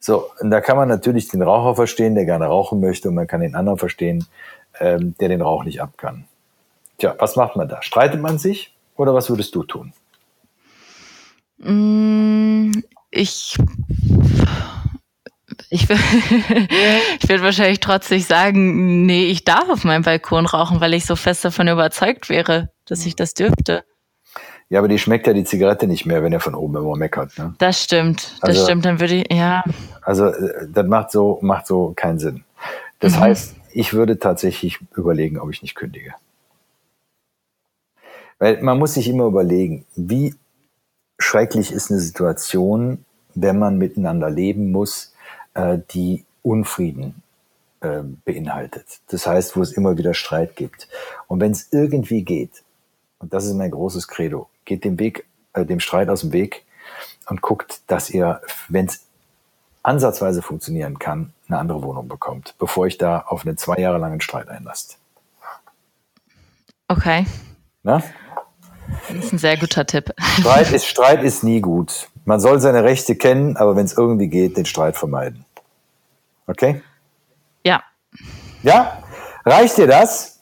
So, 0.00 0.30
und 0.40 0.50
da 0.50 0.60
kann 0.60 0.76
man 0.76 0.88
natürlich 0.88 1.28
den 1.28 1.42
Raucher 1.42 1.74
verstehen, 1.74 2.14
der 2.14 2.24
gerne 2.24 2.46
rauchen 2.46 2.80
möchte, 2.80 3.08
und 3.08 3.14
man 3.14 3.26
kann 3.26 3.40
den 3.40 3.54
anderen 3.54 3.78
verstehen, 3.78 4.26
ähm, 4.80 5.14
der 5.20 5.28
den 5.28 5.42
Rauch 5.42 5.64
nicht 5.64 5.82
ab 5.82 5.94
kann. 5.96 6.26
Tja, 6.98 7.14
was 7.18 7.36
macht 7.36 7.56
man 7.56 7.68
da? 7.68 7.82
Streitet 7.82 8.20
man 8.20 8.38
sich 8.38 8.74
oder 8.96 9.14
was 9.14 9.28
würdest 9.30 9.54
du 9.54 9.64
tun? 9.64 9.92
Mm, 11.58 12.72
ich 13.10 13.56
ich, 15.70 15.82
ich 15.90 17.28
würde 17.28 17.42
wahrscheinlich 17.42 17.80
trotzdem 17.80 18.20
sagen, 18.20 19.06
nee, 19.06 19.26
ich 19.26 19.44
darf 19.44 19.68
auf 19.68 19.84
meinem 19.84 20.02
Balkon 20.02 20.46
rauchen, 20.46 20.80
weil 20.80 20.94
ich 20.94 21.06
so 21.06 21.16
fest 21.16 21.44
davon 21.44 21.68
überzeugt 21.68 22.28
wäre, 22.28 22.70
dass 22.86 23.04
ich 23.06 23.16
das 23.16 23.34
dürfte. 23.34 23.84
Ja, 24.70 24.80
aber 24.80 24.88
die 24.88 24.98
schmeckt 24.98 25.26
ja 25.26 25.32
die 25.32 25.44
Zigarette 25.44 25.86
nicht 25.86 26.04
mehr, 26.04 26.22
wenn 26.22 26.32
er 26.32 26.40
von 26.40 26.54
oben 26.54 26.76
immer 26.76 26.96
meckert. 26.96 27.36
Ne? 27.38 27.54
Das 27.58 27.82
stimmt, 27.82 28.36
das 28.42 28.50
also, 28.50 28.64
stimmt. 28.64 28.84
Dann 28.84 29.00
würde 29.00 29.14
ich, 29.14 29.32
ja. 29.32 29.64
Also 30.02 30.26
äh, 30.26 30.66
das 30.68 30.86
macht 30.86 31.10
so, 31.10 31.38
macht 31.40 31.66
so 31.66 31.94
keinen 31.96 32.18
Sinn. 32.18 32.44
Das 33.00 33.14
mhm. 33.14 33.20
heißt, 33.20 33.56
ich 33.72 33.94
würde 33.94 34.18
tatsächlich 34.18 34.78
überlegen, 34.94 35.38
ob 35.38 35.50
ich 35.50 35.62
nicht 35.62 35.74
kündige. 35.74 36.14
Weil 38.38 38.62
man 38.62 38.78
muss 38.78 38.94
sich 38.94 39.08
immer 39.08 39.24
überlegen, 39.24 39.84
wie 39.96 40.34
schrecklich 41.18 41.72
ist 41.72 41.90
eine 41.90 42.00
Situation, 42.00 43.04
wenn 43.34 43.58
man 43.58 43.78
miteinander 43.78 44.30
leben 44.30 44.70
muss, 44.70 45.14
äh, 45.54 45.78
die 45.90 46.24
Unfrieden 46.42 47.22
äh, 47.80 48.02
beinhaltet. 48.24 49.00
Das 49.08 49.26
heißt, 49.26 49.56
wo 49.56 49.62
es 49.62 49.72
immer 49.72 49.96
wieder 49.96 50.14
Streit 50.14 50.56
gibt. 50.56 50.88
Und 51.26 51.40
wenn 51.40 51.52
es 51.52 51.68
irgendwie 51.72 52.22
geht, 52.22 52.62
und 53.18 53.32
das 53.32 53.44
ist 53.44 53.54
mein 53.54 53.70
großes 53.70 54.08
Credo, 54.08 54.48
geht 54.64 54.84
dem 54.84 54.98
Weg, 54.98 55.26
äh, 55.52 55.64
dem 55.64 55.80
Streit 55.80 56.08
aus 56.08 56.20
dem 56.20 56.32
Weg 56.32 56.64
und 57.28 57.42
guckt, 57.42 57.80
dass 57.86 58.10
ihr, 58.10 58.40
wenn 58.68 58.86
es 58.86 59.04
ansatzweise 59.82 60.42
funktionieren 60.42 60.98
kann, 60.98 61.32
eine 61.48 61.58
andere 61.58 61.82
Wohnung 61.82 62.08
bekommt, 62.08 62.54
bevor 62.58 62.86
ich 62.86 62.98
da 62.98 63.20
auf 63.20 63.46
einen 63.46 63.56
zwei 63.56 63.76
Jahre 63.76 63.98
langen 63.98 64.20
Streit 64.20 64.48
einlasst. 64.48 64.98
Okay. 66.88 67.26
Na? 67.82 68.02
Das 69.08 69.24
ist 69.24 69.32
ein 69.32 69.38
sehr 69.38 69.56
guter 69.56 69.86
Tipp. 69.86 70.12
Streit 70.38 70.72
ist, 70.72 70.86
Streit 70.86 71.22
ist 71.22 71.44
nie 71.44 71.60
gut. 71.60 72.08
Man 72.24 72.40
soll 72.40 72.60
seine 72.60 72.84
Rechte 72.84 73.16
kennen, 73.16 73.56
aber 73.56 73.76
wenn 73.76 73.84
es 73.84 73.96
irgendwie 73.96 74.28
geht, 74.28 74.56
den 74.56 74.66
Streit 74.66 74.96
vermeiden. 74.96 75.44
Okay? 76.46 76.82
Ja. 77.64 77.82
Ja? 78.62 79.02
Reicht 79.44 79.78
dir 79.78 79.86
das? 79.86 80.37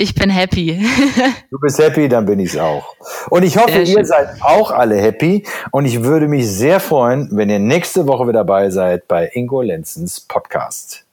Ich 0.00 0.14
bin 0.14 0.30
happy. 0.30 0.80
du 1.50 1.58
bist 1.58 1.76
happy, 1.80 2.08
dann 2.08 2.24
bin 2.24 2.38
ich 2.38 2.54
es 2.54 2.56
auch. 2.56 2.94
Und 3.30 3.42
ich 3.42 3.58
hoffe, 3.58 3.80
ihr 3.80 4.04
seid 4.04 4.40
auch 4.42 4.70
alle 4.70 4.94
happy. 4.94 5.44
Und 5.72 5.86
ich 5.86 6.04
würde 6.04 6.28
mich 6.28 6.46
sehr 6.46 6.78
freuen, 6.78 7.28
wenn 7.32 7.50
ihr 7.50 7.58
nächste 7.58 8.06
Woche 8.06 8.28
wieder 8.28 8.44
dabei 8.44 8.70
seid 8.70 9.08
bei 9.08 9.28
Ingo 9.34 9.60
Lenzens 9.60 10.20
Podcast. 10.20 11.07